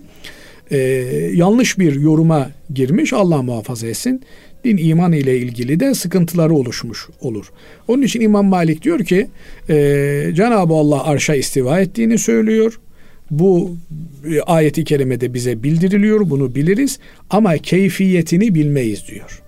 e, 0.72 0.78
yanlış 1.34 1.80
bir 1.80 2.00
yoruma 2.00 2.50
girmiş. 2.74 3.14
Allah 3.14 3.42
muhafaza 3.42 3.88
etsin. 3.88 4.22
Din 4.66 4.78
iman 4.78 5.12
ile 5.12 5.38
ilgili 5.38 5.80
de 5.80 5.94
sıkıntıları 5.94 6.54
oluşmuş 6.54 7.08
olur. 7.22 7.52
Onun 7.88 8.02
için 8.02 8.22
İmam 8.22 8.46
Malik 8.46 8.82
diyor 8.82 9.00
ki 9.06 9.28
e, 9.70 9.76
Cenab-ı 10.34 10.74
Allah 10.74 11.04
arşa 11.04 11.36
istiva 11.36 11.80
ettiğini 11.80 12.18
söylüyor. 12.18 12.80
Bu 13.32 13.76
e, 14.32 14.42
ayeti 14.42 14.84
kerimede 14.84 15.34
bize 15.34 15.64
bildiriliyor. 15.64 16.30
Bunu 16.30 16.56
biliriz. 16.56 17.00
Ama 17.30 17.58
keyfiyetini 17.58 18.56
bilmeyiz 18.56 19.08
diyor. 19.08 19.42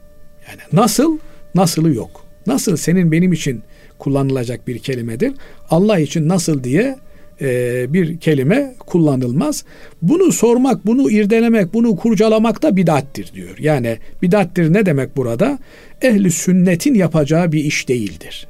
Yani 0.47 0.61
nasıl? 0.73 1.17
Nasılı 1.55 1.93
yok. 1.95 2.25
Nasıl 2.47 2.77
senin 2.77 3.11
benim 3.11 3.33
için 3.33 3.61
kullanılacak 3.99 4.67
bir 4.67 4.79
kelimedir. 4.79 5.33
Allah 5.69 5.99
için 5.99 6.29
nasıl 6.29 6.63
diye 6.63 6.97
e, 7.41 7.85
bir 7.93 8.19
kelime 8.19 8.75
kullanılmaz. 8.79 9.65
Bunu 10.01 10.31
sormak, 10.31 10.85
bunu 10.85 11.11
irdelemek, 11.11 11.73
bunu 11.73 11.95
kurcalamak 11.95 12.61
da 12.61 12.75
bidattir 12.75 13.31
diyor. 13.33 13.57
Yani 13.59 13.97
bidattir 14.21 14.73
ne 14.73 14.85
demek 14.85 15.17
burada? 15.17 15.59
Ehli 16.01 16.31
sünnetin 16.31 16.93
yapacağı 16.93 17.51
bir 17.51 17.63
iş 17.63 17.87
değildir. 17.87 18.47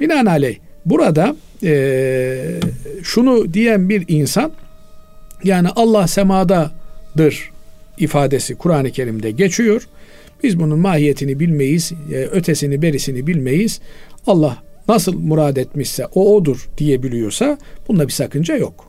Binaenaleyh 0.00 0.56
burada 0.86 1.36
e, 1.62 2.60
şunu 3.02 3.54
diyen 3.54 3.88
bir 3.88 4.04
insan 4.08 4.52
yani 5.44 5.68
Allah 5.68 6.06
semadadır 6.06 7.50
ifadesi 7.98 8.54
Kur'an-ı 8.54 8.90
Kerim'de 8.90 9.30
geçiyor. 9.30 9.88
Biz 10.42 10.60
bunun 10.60 10.78
mahiyetini 10.78 11.40
bilmeyiz, 11.40 11.92
e, 12.12 12.14
ötesini 12.14 12.82
berisini 12.82 13.26
bilmeyiz. 13.26 13.80
Allah 14.26 14.62
nasıl 14.88 15.18
murad 15.18 15.56
etmişse 15.56 16.06
o 16.14 16.36
odur 16.36 16.68
diyebiliyorsa 16.78 17.58
bunda 17.88 18.06
bir 18.06 18.12
sakınca 18.12 18.56
yok. 18.56 18.84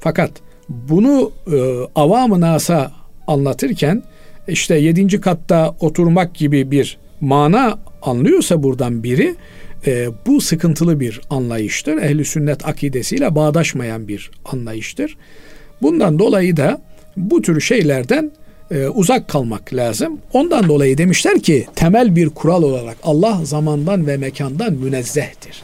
Fakat 0.00 0.30
bunu 0.68 1.32
e, 1.52 1.56
avam-ı 1.94 2.40
nasa 2.40 2.92
anlatırken 3.26 4.02
işte 4.48 4.74
yedinci 4.74 5.20
katta 5.20 5.74
oturmak 5.80 6.34
gibi 6.34 6.70
bir 6.70 6.98
mana 7.20 7.78
anlıyorsa 8.02 8.62
buradan 8.62 9.02
biri 9.02 9.34
e, 9.86 10.08
bu 10.26 10.40
sıkıntılı 10.40 11.00
bir 11.00 11.20
anlayıştır. 11.30 11.96
Ehli 11.96 12.24
sünnet 12.24 12.68
akidesiyle 12.68 13.34
bağdaşmayan 13.34 14.08
bir 14.08 14.30
anlayıştır. 14.44 15.16
Bundan 15.82 16.18
dolayı 16.18 16.56
da 16.56 16.82
bu 17.16 17.42
tür 17.42 17.60
şeylerden 17.60 18.32
e, 18.72 18.88
uzak 18.88 19.28
kalmak 19.28 19.74
lazım. 19.74 20.20
Ondan 20.32 20.68
dolayı 20.68 20.98
demişler 20.98 21.40
ki 21.40 21.66
temel 21.74 22.16
bir 22.16 22.28
kural 22.28 22.62
olarak 22.62 22.96
Allah 23.02 23.40
zamandan 23.44 24.06
ve 24.06 24.16
mekandan 24.16 24.72
münezzehtir. 24.72 25.62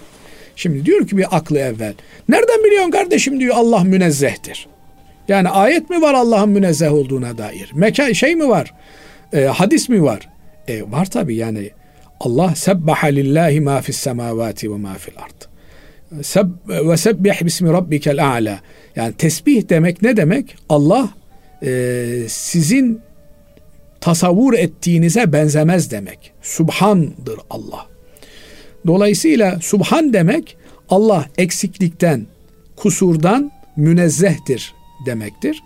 Şimdi 0.56 0.84
diyor 0.84 1.06
ki 1.06 1.16
bir 1.16 1.36
aklı 1.36 1.59
evvel. 1.59 1.94
Nereden 2.28 2.64
biliyorsun 2.64 2.90
kardeşim 2.90 3.40
diyor 3.40 3.56
Allah 3.56 3.84
münezzehtir. 3.84 4.68
Yani 5.28 5.48
ayet 5.48 5.90
mi 5.90 6.02
var 6.02 6.14
Allah'ın 6.14 6.48
münezzeh 6.48 6.92
olduğuna 6.92 7.38
dair? 7.38 7.70
Mekan 7.74 8.12
şey 8.12 8.36
mi 8.36 8.48
var? 8.48 8.74
E, 9.32 9.44
hadis 9.44 9.88
mi 9.88 10.02
var? 10.02 10.28
E, 10.68 10.82
var 10.90 11.11
tabi 11.11 11.36
yani 11.36 11.70
Allah 12.20 12.54
sebbaha 12.54 13.06
lillahi 13.06 13.61
ma 13.61 13.80
fis 13.80 13.96
semavati 13.96 14.72
ve 14.72 14.76
ma 14.76 14.94
fil 14.94 15.14
ard. 15.16 15.48
Seb 16.22 16.46
ve 16.68 16.96
sebbih 16.96 17.44
bismi 17.44 17.72
rabbikel 17.72 18.28
a'la. 18.28 18.61
Yani 18.96 19.12
tesbih 19.12 19.68
demek 19.68 20.02
ne 20.02 20.16
demek? 20.16 20.56
Allah 20.68 21.09
e, 21.62 22.24
sizin 22.28 23.00
tasavvur 24.00 24.54
ettiğinize 24.54 25.32
benzemez 25.32 25.90
demek. 25.90 26.32
Subhandır 26.42 27.38
Allah. 27.50 27.86
Dolayısıyla 28.86 29.59
subhan 29.61 30.12
demek 30.12 30.56
Allah 30.88 31.26
eksiklikten, 31.38 32.26
kusurdan 32.76 33.50
münezzehtir 33.76 34.74
demektir. 35.06 35.62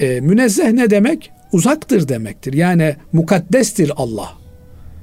E, 0.00 0.20
münezzeh 0.20 0.72
ne 0.72 0.90
demek? 0.90 1.30
Uzaktır 1.52 2.08
demektir. 2.08 2.52
Yani 2.52 2.96
mukaddestir 3.12 3.92
Allah. 3.96 4.32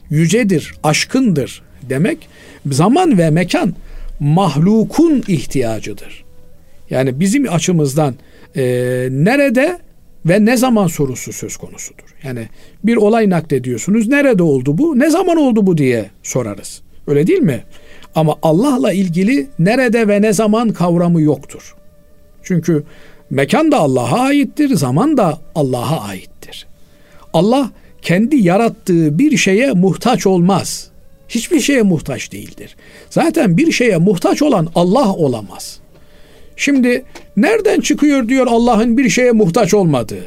Yücedir, 0.10 0.74
aşkındır 0.84 1.62
demek. 1.90 2.28
Zaman 2.72 3.18
ve 3.18 3.30
mekan 3.30 3.76
mahlukun 4.20 5.24
ihtiyacıdır. 5.28 6.26
Yani 6.90 7.20
bizim 7.20 7.54
açımızdan 7.54 8.16
e, 8.56 8.64
nerede 9.12 9.80
ve 10.30 10.46
ne 10.46 10.58
zaman 10.58 10.88
sorusu 10.88 11.34
söz 11.34 11.58
konusudur. 11.58 12.16
Yani 12.24 12.48
bir 12.84 12.96
olay 12.96 13.30
naklediyorsunuz. 13.30 14.08
Nerede 14.08 14.44
oldu 14.44 14.78
bu? 14.78 15.00
Ne 15.00 15.10
zaman 15.10 15.38
oldu 15.38 15.68
bu 15.68 15.78
diye 15.78 16.10
sorarız. 16.24 16.82
Öyle 17.08 17.28
değil 17.28 17.40
mi? 17.40 17.64
Ama 18.16 18.36
Allah'la 18.42 18.94
ilgili 18.94 19.48
nerede 19.60 20.08
ve 20.08 20.22
ne 20.22 20.34
zaman 20.34 20.70
kavramı 20.70 21.22
yoktur. 21.22 21.76
Çünkü 22.44 22.84
mekan 23.30 23.72
da 23.72 23.78
Allah'a 23.78 24.20
aittir, 24.20 24.76
zaman 24.76 25.18
da 25.18 25.40
Allah'a 25.56 26.02
aittir. 26.02 26.68
Allah 27.34 27.72
kendi 28.02 28.36
yarattığı 28.36 29.20
bir 29.20 29.38
şeye 29.38 29.72
muhtaç 29.72 30.28
olmaz. 30.28 30.90
Hiçbir 31.30 31.60
şeye 31.60 31.82
muhtaç 31.82 32.32
değildir. 32.32 32.76
Zaten 33.10 33.58
bir 33.58 33.72
şeye 33.72 33.98
muhtaç 33.98 34.42
olan 34.42 34.68
Allah 34.76 35.14
olamaz. 35.14 35.80
Şimdi 36.60 37.06
nereden 37.38 37.80
çıkıyor 37.80 38.28
diyor 38.28 38.48
Allah'ın 38.48 38.98
bir 38.98 39.10
şeye 39.10 39.32
muhtaç 39.32 39.74
olmadığı? 39.74 40.26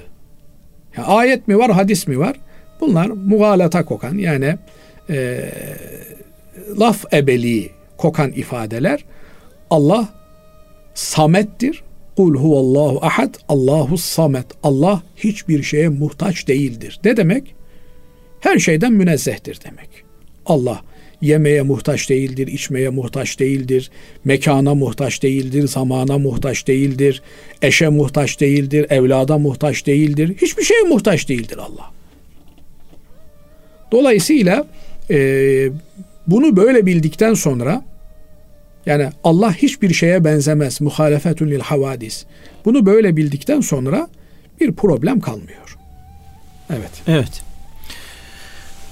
Ya, 0.97 1.05
ayet 1.05 1.49
mi 1.49 1.59
var, 1.59 1.71
hadis 1.73 2.07
mi 2.07 2.19
var? 2.19 2.37
Bunlar 2.81 3.07
mugalata 3.07 3.85
kokan 3.85 4.19
yani 4.19 4.57
e, 5.11 5.41
laf 6.81 7.15
ebeli 7.15 7.71
kokan 7.97 8.33
ifadeler. 8.33 9.05
Allah 9.71 10.09
samettir. 10.95 11.83
Kul 12.17 12.35
huvallahu 12.35 13.07
ahad. 13.07 13.35
Allahu 13.49 13.99
samet. 13.99 14.47
Allah 14.63 15.03
hiçbir 15.17 15.63
şeye 15.63 15.89
muhtaç 15.89 16.49
değildir. 16.49 17.01
Ne 17.05 17.17
demek? 17.17 17.55
Her 18.41 18.59
şeyden 18.59 18.93
münezzehtir 18.93 19.61
demek. 19.65 20.05
Allah 20.47 20.81
yemeye 21.23 21.63
muhtaç 21.63 22.09
değildir, 22.09 22.47
içmeye 22.47 22.89
muhtaç 22.89 23.39
değildir, 23.39 23.91
mekana 24.25 24.75
muhtaç 24.75 25.23
değildir, 25.23 25.69
zamana 25.69 26.19
muhtaç 26.19 26.67
değildir, 26.67 27.23
eşe 27.63 27.89
muhtaç 27.89 28.41
değildir, 28.41 28.87
evlada 28.91 29.39
muhtaç 29.39 29.87
değildir, 29.87 30.35
hiçbir 30.43 30.63
şeye 30.63 30.83
muhtaç 30.83 31.29
değildir 31.29 31.59
Allah. 31.59 31.91
Dolayısıyla 33.93 34.67
e, 35.11 35.17
bunu 36.27 36.57
böyle 36.57 36.87
bildikten 36.87 37.35
sonra 37.35 37.85
yani 38.87 39.09
Allah 39.25 39.55
hiçbir 39.55 39.95
şeye 39.95 40.25
benzemez. 40.25 40.81
Muhalefetun 40.81 41.47
lil 41.47 41.61
havadis. 41.61 42.25
Bunu 42.65 42.87
böyle 42.87 43.17
bildikten 43.17 43.61
sonra 43.61 44.09
bir 44.61 44.73
problem 44.73 45.21
kalmıyor. 45.21 45.79
Evet. 46.71 46.91
Evet. 47.07 47.43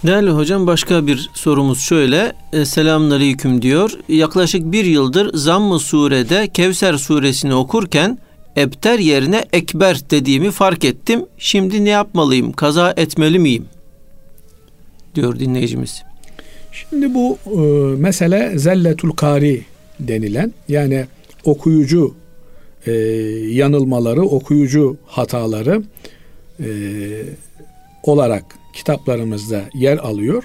Değerli 0.07 0.31
hocam 0.31 0.67
başka 0.67 1.07
bir 1.07 1.31
sorumuz 1.35 1.81
şöyle. 1.81 2.33
E, 2.53 2.65
Selamun 2.65 3.11
Aleyküm 3.11 3.63
diyor. 3.63 3.99
Yaklaşık 4.09 4.73
bir 4.73 4.85
yıldır 4.85 5.31
Zamm-ı 5.35 5.79
Sure'de 5.79 6.49
Kevser 6.49 6.95
suresini 6.95 7.55
okurken 7.55 8.19
Ebter 8.57 8.99
yerine 8.99 9.45
Ekber 9.53 10.01
dediğimi 10.11 10.51
fark 10.51 10.85
ettim. 10.85 11.27
Şimdi 11.39 11.85
ne 11.85 11.89
yapmalıyım? 11.91 12.53
Kaza 12.53 12.95
etmeli 12.97 13.39
miyim? 13.39 13.65
Diyor 15.15 15.39
dinleyicimiz. 15.39 16.03
Şimdi 16.73 17.15
bu 17.15 17.39
e, 17.47 17.61
mesele 17.97 18.59
zelletul 18.59 19.11
kari 19.11 19.65
denilen 20.01 20.53
yani 20.69 21.07
okuyucu 21.45 22.15
e, 22.87 22.93
yanılmaları, 23.51 24.23
okuyucu 24.23 24.97
hataları 25.07 25.83
e, 26.61 26.69
olarak 28.03 28.60
kitaplarımızda 28.73 29.65
yer 29.75 29.99
alıyor. 29.99 30.45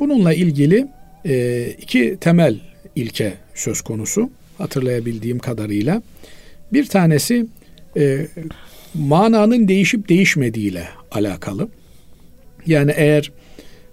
Bununla 0.00 0.34
ilgili 0.34 0.86
e, 1.26 1.66
iki 1.80 2.16
temel 2.20 2.60
ilke 2.96 3.34
söz 3.54 3.80
konusu 3.80 4.30
hatırlayabildiğim 4.58 5.38
kadarıyla. 5.38 6.02
Bir 6.72 6.86
tanesi 6.86 7.46
e, 7.96 8.26
mananın 8.94 9.68
değişip 9.68 10.08
değişmediğiyle 10.08 10.88
alakalı. 11.12 11.68
Yani 12.66 12.92
eğer 12.96 13.32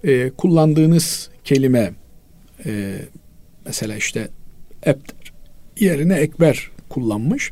e, 0.03 0.29
kullandığınız 0.29 1.29
kelime 1.45 1.91
e, 2.65 2.95
mesela 3.65 3.95
işte 3.95 4.27
ebter 4.85 5.33
yerine 5.79 6.15
ekber 6.15 6.71
kullanmış. 6.89 7.51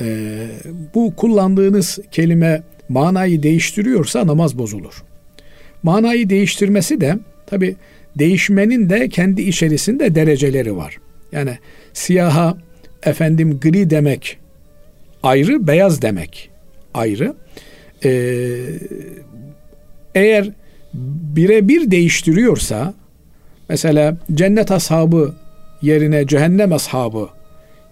E, 0.00 0.46
bu 0.94 1.16
kullandığınız 1.16 1.98
kelime 2.12 2.62
manayı 2.88 3.42
değiştiriyorsa 3.42 4.26
namaz 4.26 4.58
bozulur. 4.58 5.04
Manayı 5.82 6.30
değiştirmesi 6.30 7.00
de 7.00 7.18
tabi 7.46 7.76
değişmenin 8.18 8.90
de 8.90 9.08
kendi 9.08 9.42
içerisinde 9.42 10.14
dereceleri 10.14 10.76
var. 10.76 10.98
Yani 11.32 11.58
siyaha 11.92 12.56
efendim 13.02 13.60
gri 13.60 13.90
demek 13.90 14.38
ayrı, 15.22 15.66
beyaz 15.66 16.02
demek 16.02 16.50
ayrı. 16.94 17.34
Ee, 18.04 18.10
eğer 20.14 20.50
birebir 21.36 21.90
değiştiriyorsa 21.90 22.94
mesela 23.68 24.16
cennet 24.34 24.70
ashabı 24.70 25.34
yerine 25.82 26.26
cehennem 26.26 26.72
ashabı 26.72 27.28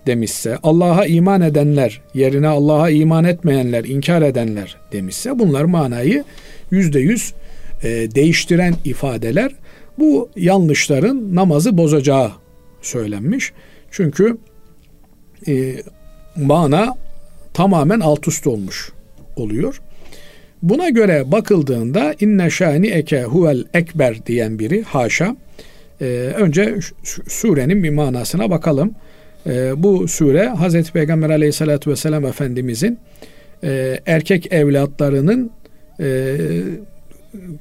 demişse, 0.06 0.58
Allah'a 0.62 1.06
iman 1.06 1.40
edenler 1.40 2.00
yerine 2.14 2.48
Allah'a 2.48 2.90
iman 2.90 3.24
etmeyenler, 3.24 3.84
inkar 3.84 4.22
edenler 4.22 4.76
demişse 4.92 5.38
bunlar 5.38 5.64
manayı 5.64 6.24
yüzde 6.70 7.00
yüz 7.00 7.34
e, 7.82 7.88
değiştiren 7.88 8.74
ifadeler. 8.84 9.52
Bu 9.98 10.30
yanlışların 10.36 11.34
namazı 11.34 11.78
bozacağı 11.78 12.30
söylenmiş. 12.82 13.52
Çünkü 13.90 14.36
e, 15.48 15.76
mana 16.36 16.96
tamamen 17.54 18.00
alt 18.00 18.28
üst 18.28 18.46
olmuş 18.46 18.92
oluyor. 19.36 19.80
Buna 20.62 20.88
göre 20.88 21.32
bakıldığında 21.32 22.14
inne 22.20 22.50
şani 22.50 22.88
eke 22.88 23.24
huvel 23.24 23.64
ekber 23.74 24.26
diyen 24.26 24.58
biri 24.58 24.82
haşa. 24.82 25.36
E, 26.00 26.04
önce 26.36 26.78
surenin 27.28 27.82
bir 27.82 27.90
manasına 27.90 28.50
bakalım. 28.50 28.94
E, 29.46 29.82
bu 29.82 30.08
sure 30.08 30.48
Hazreti 30.48 30.92
Peygamber 30.92 31.30
aleyhissalatü 31.30 31.90
vesselam 31.90 32.26
Efendimizin 32.26 32.98
e, 33.64 34.00
erkek 34.06 34.52
evlatlarının 34.52 35.50
e, 36.00 36.36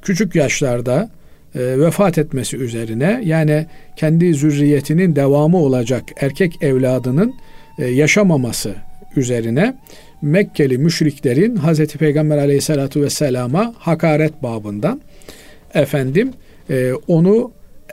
küçük 0.02 0.34
yaşlarda 0.34 1.10
e, 1.54 1.80
vefat 1.80 2.18
etmesi 2.18 2.56
üzerine 2.56 3.22
yani 3.24 3.66
kendi 3.96 4.34
zürriyetinin 4.34 5.16
devamı 5.16 5.58
olacak 5.58 6.02
erkek 6.20 6.62
evladının 6.62 7.34
e, 7.78 7.86
yaşamaması 7.86 8.74
üzerine 9.16 9.74
Mekkeli 10.22 10.78
müşriklerin 10.78 11.56
Hazreti 11.56 11.98
Peygamber 11.98 12.38
aleyhissalatu 12.38 13.02
vesselama 13.02 13.74
hakaret 13.78 14.42
babından 14.42 15.00
efendim 15.74 16.32
e, 16.70 16.92
onu 17.08 17.52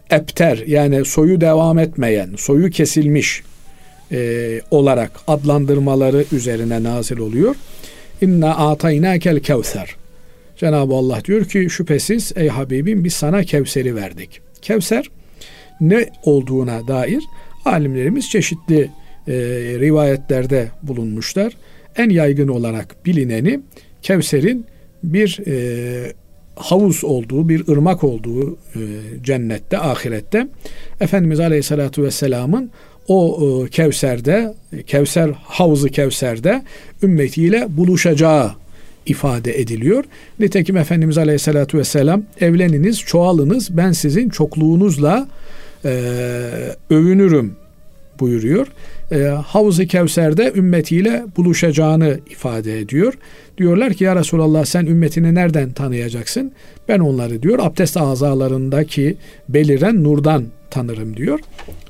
epter 0.09 0.63
yani 0.67 1.05
soyu 1.05 1.41
devam 1.41 1.79
etmeyen, 1.79 2.29
soyu 2.37 2.69
kesilmiş 2.69 3.43
e, 4.11 4.61
olarak 4.71 5.11
adlandırmaları 5.27 6.25
üzerine 6.31 6.83
nazil 6.83 7.17
oluyor. 7.17 7.55
İnna 8.21 8.69
ataynakel 8.69 9.39
kevser. 9.39 9.95
Cenab-ı 10.57 10.93
Allah 10.93 11.25
diyor 11.25 11.45
ki 11.45 11.67
şüphesiz 11.69 12.31
ey 12.35 12.47
Habibim 12.47 13.03
biz 13.03 13.13
sana 13.13 13.43
Kevser'i 13.43 13.95
verdik. 13.95 14.41
Kevser 14.61 15.05
ne 15.81 16.09
olduğuna 16.23 16.87
dair 16.87 17.23
alimlerimiz 17.65 18.29
çeşitli 18.29 18.89
e, 19.27 19.33
rivayetlerde 19.79 20.67
bulunmuşlar. 20.83 21.53
En 21.95 22.09
yaygın 22.09 22.47
olarak 22.47 23.05
bilineni 23.05 23.59
Kevser'in 24.01 24.65
bir 25.03 25.39
e, 25.47 26.13
havuz 26.55 27.03
olduğu, 27.03 27.49
bir 27.49 27.67
ırmak 27.67 28.03
olduğu 28.03 28.53
e, 28.53 28.79
cennette, 29.23 29.79
ahirette 29.79 30.47
Efendimiz 31.01 31.39
Aleyhisselatü 31.39 32.03
Vesselam'ın 32.03 32.71
o 33.07 33.39
e, 33.65 33.69
Kevser'de, 33.69 34.53
Kevser 34.87 35.29
havuzu 35.43 35.87
Kevser'de 35.87 36.63
ümmetiyle 37.03 37.67
buluşacağı 37.69 38.51
ifade 39.05 39.59
ediliyor. 39.59 40.03
Nitekim 40.39 40.77
Efendimiz 40.77 41.17
Aleyhisselatü 41.17 41.77
Vesselam 41.77 42.23
evleniniz, 42.41 42.99
çoğalınız, 42.99 43.77
ben 43.77 43.91
sizin 43.91 44.29
çokluğunuzla 44.29 45.27
e, 45.85 45.89
övünürüm 46.89 47.55
buyuruyor. 48.19 48.67
E, 49.11 49.17
Havuz-ı 49.23 49.87
Kevser'de 49.87 50.51
ümmetiyle 50.55 51.25
buluşacağını 51.37 52.19
ifade 52.29 52.79
ediyor. 52.79 53.13
Diyorlar 53.57 53.93
ki 53.93 54.03
ya 54.03 54.15
Resulallah 54.15 54.65
sen 54.65 54.85
ümmetini 54.85 55.35
nereden 55.35 55.71
tanıyacaksın? 55.71 56.51
Ben 56.87 56.99
onları 56.99 57.43
diyor 57.43 57.59
abdest 57.61 57.97
azalarındaki 57.97 59.17
beliren 59.49 60.03
nurdan 60.03 60.45
tanırım 60.69 61.17
diyor. 61.17 61.39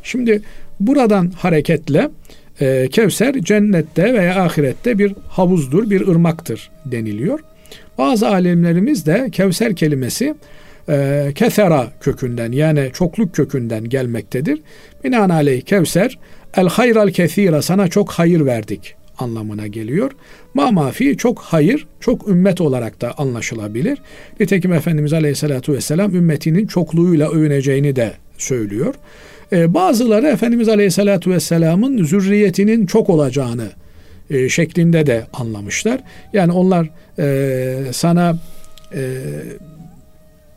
Şimdi 0.04 0.42
buradan 0.88 1.32
hareketle 1.38 2.10
e, 2.62 2.88
Kevser 2.92 3.34
cennette 3.42 4.14
veya 4.14 4.44
ahirette 4.44 5.00
bir 5.00 5.16
havuzdur, 5.30 5.90
bir 5.90 6.08
ırmaktır 6.08 6.72
deniliyor. 6.86 7.40
Bazı 7.98 8.28
alimlerimiz 8.28 9.06
de 9.06 9.30
Kevser 9.32 9.76
kelimesi 9.76 10.36
e, 10.90 11.28
kethera 11.36 11.88
kökünden 12.02 12.52
yani 12.52 12.90
çokluk 12.94 13.36
kökünden 13.36 13.90
gelmektedir. 13.90 14.62
Binaenaleyh 15.04 15.62
Kevser 15.62 16.20
el 16.58 16.68
hayral 16.68 17.10
kethira 17.10 17.62
sana 17.62 17.88
çok 17.88 18.12
hayır 18.12 18.46
verdik 18.46 18.96
anlamına 19.18 19.68
geliyor. 19.68 20.12
Ma 20.54 20.72
mafi 20.72 21.18
çok 21.18 21.40
hayır, 21.40 21.88
çok 22.00 22.28
ümmet 22.28 22.62
olarak 22.62 23.02
da 23.02 23.14
anlaşılabilir. 23.18 23.98
Nitekim 24.40 24.74
Efendimiz 24.74 25.14
Aleyhisselatü 25.14 25.74
Vesselam 25.74 26.16
ümmetinin 26.16 26.68
çokluğuyla 26.68 27.30
övüneceğini 27.30 27.96
de 27.96 28.14
söylüyor. 28.44 28.96
Ee, 29.54 29.74
bazıları 29.74 30.28
Efendimiz 30.28 30.70
Aleyhisselatü 30.70 31.32
Vesselam'ın 31.32 32.04
zürriyetinin 32.04 32.86
çok 32.86 33.10
olacağını 33.10 33.68
e, 34.30 34.50
şeklinde 34.50 35.06
de 35.06 35.24
anlamışlar. 35.34 36.00
Yani 36.34 36.52
onlar 36.52 36.90
e, 37.20 37.94
sana 37.94 38.38
e, 38.96 39.02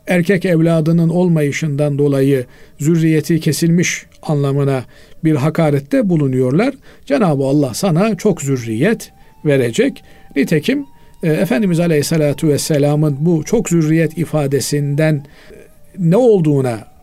erkek 0.07 0.45
evladının 0.45 1.09
olmayışından 1.09 1.97
dolayı 1.97 2.45
zürriyeti 2.79 3.39
kesilmiş 3.39 4.05
anlamına 4.21 4.83
bir 5.23 5.35
hakarette 5.35 6.09
bulunuyorlar. 6.09 6.73
Cenab-ı 7.05 7.43
Allah 7.43 7.73
sana 7.73 8.15
çok 8.15 8.41
zürriyet 8.41 9.11
verecek. 9.45 10.03
Nitekim 10.35 10.85
e, 11.23 11.27
Efendimiz 11.31 11.79
Aleyhisselatü 11.79 12.47
Vesselam'ın 12.47 13.17
bu 13.19 13.43
çok 13.43 13.69
zürriyet 13.69 14.17
ifadesinden 14.17 15.15
e, 15.15 15.55
ne 15.99 16.17
olduğuna 16.17 16.94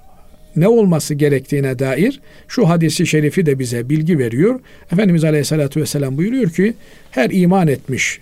ne 0.56 0.68
olması 0.68 1.14
gerektiğine 1.14 1.78
dair 1.78 2.20
şu 2.48 2.68
hadisi 2.68 3.06
şerifi 3.06 3.46
de 3.46 3.58
bize 3.58 3.88
bilgi 3.88 4.18
veriyor. 4.18 4.60
Efendimiz 4.92 5.24
Aleyhisselatü 5.24 5.80
Vesselam 5.80 6.16
buyuruyor 6.16 6.50
ki 6.50 6.74
her 7.10 7.30
iman 7.30 7.68
etmiş 7.68 8.20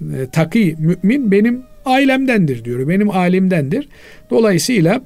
e, 0.00 0.26
taki 0.32 0.76
mümin 0.78 1.30
benim 1.30 1.62
ailemdendir 1.84 2.64
diyor. 2.64 2.88
Benim 2.88 3.10
alimdendir. 3.10 3.88
Dolayısıyla 4.30 5.02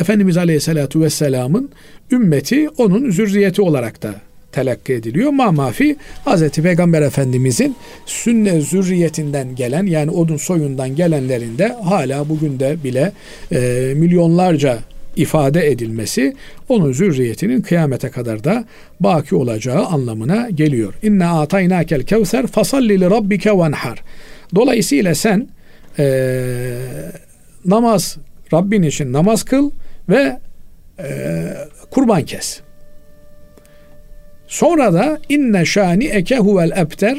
Efendimiz 0.00 0.36
Aleyhisselatü 0.36 1.00
Vesselam'ın 1.00 1.70
ümmeti 2.10 2.68
onun 2.68 3.10
zürriyeti 3.10 3.62
olarak 3.62 4.02
da 4.02 4.14
telakki 4.52 4.92
ediliyor. 4.92 5.30
Ma 5.30 5.52
mafi 5.52 5.96
Hazreti 6.24 6.62
Peygamber 6.62 7.02
Efendimizin 7.02 7.76
sünne 8.06 8.60
zürriyetinden 8.60 9.54
gelen 9.54 9.86
yani 9.86 10.10
odun 10.10 10.36
soyundan 10.36 10.96
gelenlerin 10.96 11.58
de 11.58 11.68
hala 11.84 12.28
bugün 12.28 12.60
de 12.60 12.76
bile 12.84 13.12
e, 13.52 13.92
milyonlarca 13.96 14.78
ifade 15.16 15.70
edilmesi 15.70 16.36
onun 16.68 16.92
zürriyetinin 16.92 17.60
kıyamete 17.60 18.10
kadar 18.10 18.44
da 18.44 18.64
baki 19.00 19.34
olacağı 19.34 19.86
anlamına 19.86 20.50
geliyor. 20.50 20.94
İnne 21.02 21.26
ataynakel 21.26 22.02
kevser 22.02 22.46
fasalli 22.46 23.00
li 23.00 23.10
rabbike 23.10 23.50
venhar. 23.50 24.02
Dolayısıyla 24.54 25.14
sen 25.14 25.48
e, 25.98 26.04
namaz 27.64 28.16
Rabbin 28.52 28.82
için 28.82 29.12
namaz 29.12 29.42
kıl 29.42 29.70
ve 30.08 30.38
e, 30.98 31.48
kurban 31.90 32.24
kes. 32.24 32.60
Sonra 34.46 34.92
da 34.92 35.18
inne 35.28 35.64
şani 35.64 36.04
eke 36.06 36.38
huvel 36.38 36.70
ebter 36.76 37.18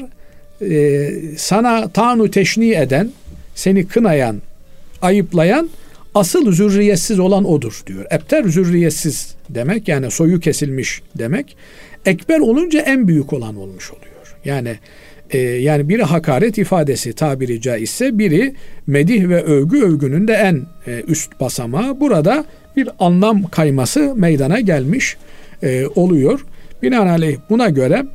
sana 1.37 1.89
tanu 1.89 2.31
teşni 2.31 2.71
eden, 2.71 3.09
seni 3.55 3.87
kınayan, 3.87 4.41
ayıplayan 5.01 5.69
asıl 6.15 6.51
zürriyetsiz 6.51 7.19
olan 7.19 7.45
odur 7.45 7.83
diyor. 7.87 8.05
Ebter 8.11 8.43
zürriyetsiz 8.43 9.35
demek 9.49 9.87
yani 9.87 10.11
soyu 10.11 10.39
kesilmiş 10.39 11.01
demek. 11.17 11.57
Ekber 12.05 12.39
olunca 12.39 12.79
en 12.79 13.07
büyük 13.07 13.33
olan 13.33 13.55
olmuş 13.55 13.91
oluyor. 13.91 14.35
Yani 14.45 14.75
e, 15.31 15.37
yani 15.37 15.89
biri 15.89 16.03
hakaret 16.03 16.57
ifadesi 16.57 17.13
tabiri 17.13 17.61
caizse 17.61 18.19
biri 18.19 18.55
medih 18.87 19.29
ve 19.29 19.43
övgü 19.43 19.81
övgünün 19.81 20.27
de 20.27 20.33
en 20.33 20.65
e, 20.87 21.03
üst 21.07 21.39
basamağı. 21.39 21.99
Burada 21.99 22.45
bir 22.75 22.89
anlam 22.99 23.43
kayması 23.43 24.15
meydana 24.15 24.59
gelmiş 24.59 25.17
e, 25.63 25.87
oluyor. 25.95 26.45
Binaenaleyh 26.83 27.37
buna 27.49 27.69
göre 27.69 28.05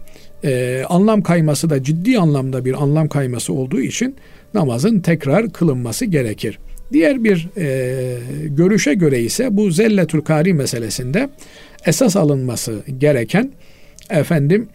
e, 0.45 0.82
anlam 0.88 1.22
kayması 1.22 1.70
da 1.70 1.82
ciddi 1.82 2.18
anlamda 2.18 2.64
bir 2.64 2.82
anlam 2.82 3.09
kayması 3.09 3.53
olduğu 3.53 3.80
için 3.80 4.16
namazın 4.55 5.01
tekrar 5.01 5.53
kılınması 5.53 6.05
gerekir. 6.05 6.59
Diğer 6.93 7.24
bir 7.24 7.49
e, 7.57 8.18
görüşe 8.49 8.95
göre 8.95 9.20
ise 9.20 9.57
bu 9.57 9.70
zelletül 9.70 10.20
kari 10.20 10.55
meselesinde 10.55 11.28
esas 11.87 12.16
alınması 12.16 12.82
gereken 12.99 13.51
efendim 14.11 14.68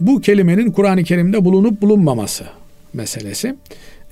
bu 0.00 0.20
kelimenin 0.20 0.70
Kur'an-ı 0.70 1.04
Kerim'de 1.04 1.44
bulunup 1.44 1.82
bulunmaması 1.82 2.44
meselesi. 2.94 3.54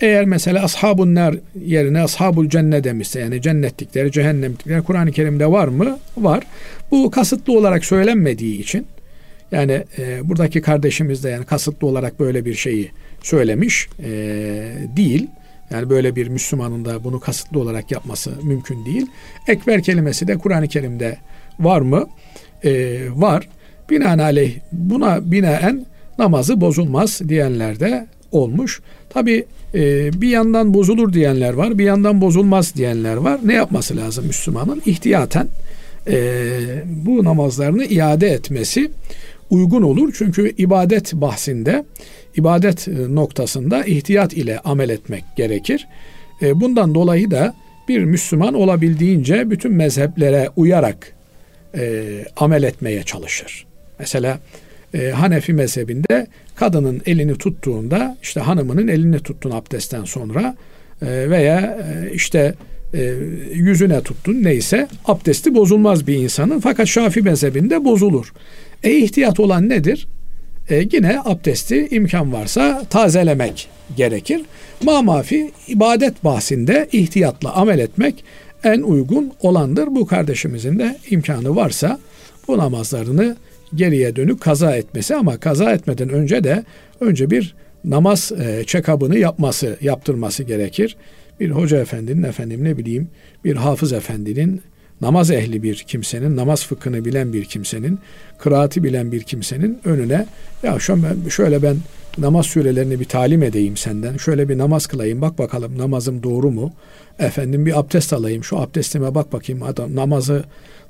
Eğer 0.00 0.24
mesela 0.24 0.64
ashabun 0.64 1.14
nar 1.14 1.36
yerine 1.64 2.02
ashabul 2.02 2.48
cennet 2.48 2.84
demişse 2.84 3.20
yani 3.20 3.42
cennetlikleri, 3.42 4.12
cehennemlikleri 4.12 4.82
Kur'an-ı 4.82 5.12
Kerim'de 5.12 5.50
var 5.50 5.68
mı? 5.68 5.98
Var. 6.16 6.44
Bu 6.90 7.10
kasıtlı 7.10 7.58
olarak 7.58 7.84
söylenmediği 7.84 8.60
için 8.60 8.86
yani 9.52 9.84
e, 9.98 10.28
buradaki 10.28 10.62
kardeşimiz 10.62 11.24
de 11.24 11.28
yani 11.30 11.44
kasıtlı 11.44 11.86
olarak 11.86 12.20
böyle 12.20 12.44
bir 12.44 12.54
şeyi 12.54 12.90
söylemiş 13.22 13.88
e, 14.04 14.10
değil. 14.96 15.26
Yani 15.70 15.90
böyle 15.90 16.16
bir 16.16 16.28
Müslümanın 16.28 16.84
da 16.84 17.04
bunu 17.04 17.20
kasıtlı 17.20 17.60
olarak 17.60 17.90
yapması 17.90 18.30
mümkün 18.42 18.84
değil. 18.84 19.06
Ekber 19.48 19.82
kelimesi 19.82 20.28
de 20.28 20.38
Kur'an-ı 20.38 20.68
Kerim'de 20.68 21.18
var 21.60 21.80
mı? 21.80 22.06
E, 22.64 23.00
var. 23.14 23.48
Binaenaleyh 23.90 24.58
buna 24.72 25.30
binaen 25.30 25.86
namazı 26.18 26.60
bozulmaz 26.60 27.20
diyenler 27.28 27.80
de 27.80 28.06
olmuş. 28.32 28.80
Tabi 29.10 29.44
e, 29.74 30.10
bir 30.20 30.28
yandan 30.28 30.74
bozulur 30.74 31.12
diyenler 31.12 31.52
var, 31.52 31.78
bir 31.78 31.84
yandan 31.84 32.20
bozulmaz 32.20 32.74
diyenler 32.74 33.16
var. 33.16 33.40
Ne 33.44 33.54
yapması 33.54 33.96
lazım 33.96 34.26
Müslümanın? 34.26 34.82
İhtiyaten 34.86 35.48
e, 36.06 36.50
bu 36.86 37.24
namazlarını 37.24 37.84
iade 37.84 38.28
etmesi 38.28 38.90
uygun 39.50 39.82
olur. 39.82 40.14
Çünkü 40.18 40.54
ibadet 40.58 41.12
bahsinde, 41.12 41.84
ibadet 42.36 42.88
noktasında 42.88 43.84
ihtiyat 43.84 44.32
ile 44.32 44.58
amel 44.58 44.88
etmek 44.88 45.24
gerekir. 45.36 45.88
E, 46.42 46.60
bundan 46.60 46.94
dolayı 46.94 47.30
da 47.30 47.54
bir 47.88 48.04
Müslüman 48.04 48.54
olabildiğince 48.54 49.50
bütün 49.50 49.72
mezheplere 49.72 50.50
uyarak 50.56 51.12
e, 51.76 52.02
amel 52.36 52.62
etmeye 52.62 53.02
çalışır. 53.02 53.66
Mesela 53.98 54.38
e, 54.94 55.10
Hanefi 55.10 55.52
mezhebinde 55.52 56.26
kadının 56.56 57.02
elini 57.06 57.38
tuttuğunda 57.38 58.16
işte 58.22 58.40
hanımının 58.40 58.88
elini 58.88 59.18
tuttun 59.18 59.50
abdestten 59.50 60.04
sonra 60.04 60.56
e, 61.02 61.30
veya 61.30 61.60
e, 61.60 62.12
işte 62.12 62.54
e, 62.94 63.14
yüzüne 63.52 64.00
tuttun 64.00 64.42
neyse 64.44 64.88
abdesti 65.04 65.54
bozulmaz 65.54 66.06
bir 66.06 66.14
insanın 66.14 66.60
fakat 66.60 66.86
Şafi 66.86 67.22
mezhebinde 67.22 67.84
bozulur. 67.84 68.32
E 68.82 68.96
ihtiyat 68.96 69.40
olan 69.40 69.68
nedir? 69.68 70.08
E, 70.70 70.88
yine 70.92 71.20
abdesti 71.24 71.88
imkan 71.90 72.32
varsa 72.32 72.84
tazelemek 72.90 73.68
gerekir. 73.96 74.40
Ma 74.82 75.02
mafi 75.02 75.50
ibadet 75.68 76.24
bahsinde 76.24 76.88
ihtiyatla 76.92 77.52
amel 77.52 77.78
etmek 77.78 78.24
en 78.64 78.80
uygun 78.80 79.32
olandır. 79.40 79.86
Bu 79.86 80.06
kardeşimizin 80.06 80.78
de 80.78 80.96
imkanı 81.10 81.56
varsa 81.56 81.98
bu 82.48 82.58
namazlarını 82.58 83.36
geriye 83.74 84.16
dönük 84.16 84.40
kaza 84.40 84.76
etmesi 84.76 85.14
ama 85.14 85.36
kaza 85.36 85.72
etmeden 85.72 86.08
önce 86.08 86.44
de 86.44 86.64
önce 87.00 87.30
bir 87.30 87.54
namaz 87.84 88.32
e, 88.32 88.64
check-up'ını 88.66 89.18
yapması, 89.18 89.76
yaptırması 89.80 90.42
gerekir. 90.42 90.96
Bir 91.40 91.50
hoca 91.50 91.80
efendinin, 91.80 92.22
efendim 92.22 92.64
ne 92.64 92.78
bileyim 92.78 93.08
bir 93.44 93.56
hafız 93.56 93.92
efendinin, 93.92 94.62
namaz 95.00 95.30
ehli 95.30 95.62
bir 95.62 95.74
kimsenin, 95.74 96.36
namaz 96.36 96.66
fıkhını 96.66 97.04
bilen 97.04 97.32
bir 97.32 97.44
kimsenin, 97.44 97.98
kıraati 98.38 98.84
bilen 98.84 99.12
bir 99.12 99.22
kimsenin 99.22 99.80
önüne 99.84 100.26
ya 100.62 100.78
şu 100.78 101.02
ben, 101.02 101.28
şöyle 101.28 101.62
ben 101.62 101.76
namaz 102.18 102.46
sürelerini 102.46 103.00
bir 103.00 103.04
talim 103.04 103.42
edeyim 103.42 103.76
senden. 103.76 104.16
Şöyle 104.16 104.48
bir 104.48 104.58
namaz 104.58 104.86
kılayım 104.86 105.20
bak 105.20 105.38
bakalım 105.38 105.78
namazım 105.78 106.22
doğru 106.22 106.50
mu? 106.50 106.72
Efendim 107.18 107.66
bir 107.66 107.78
abdest 107.78 108.12
alayım 108.12 108.44
şu 108.44 108.58
abdestime 108.58 109.14
bak 109.14 109.32
bakayım 109.32 109.62
adam 109.62 109.96
namazı 109.96 110.44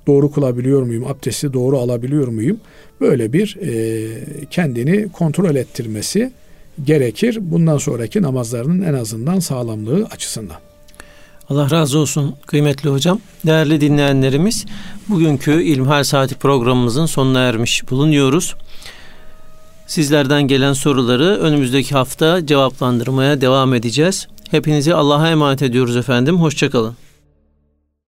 doğru 0.07 0.33
kılabiliyor 0.33 0.83
muyum? 0.83 1.07
Abdesti 1.07 1.53
doğru 1.53 1.79
alabiliyor 1.79 2.29
muyum? 2.29 2.61
Böyle 3.01 3.33
bir 3.33 3.59
e, 3.63 4.47
kendini 4.51 5.09
kontrol 5.13 5.55
ettirmesi 5.57 6.33
gerekir. 6.85 7.39
Bundan 7.41 7.79
sonraki 7.79 8.23
namazlarının 8.23 8.83
en 8.83 8.95
azından 8.95 9.39
sağlamlığı 9.39 10.05
açısından. 10.05 10.70
Allah 11.51 11.71
razı 11.71 11.99
olsun 11.99 12.35
kıymetli 12.47 12.91
hocam. 12.91 13.21
Değerli 13.47 13.81
dinleyenlerimiz, 13.81 14.67
bugünkü 15.09 15.63
İlmihal 15.63 16.05
Saati 16.05 16.35
programımızın 16.35 17.07
sonuna 17.07 17.41
ermiş 17.41 17.91
bulunuyoruz. 17.91 18.55
Sizlerden 19.87 20.43
gelen 20.43 20.73
soruları 20.73 21.25
önümüzdeki 21.25 21.95
hafta 21.95 22.47
cevaplandırmaya 22.47 23.41
devam 23.41 23.75
edeceğiz. 23.75 24.29
Hepinizi 24.51 24.95
Allah'a 24.95 25.31
emanet 25.31 25.63
ediyoruz 25.63 25.97
efendim. 25.97 26.41
Hoşçakalın. 26.41 26.97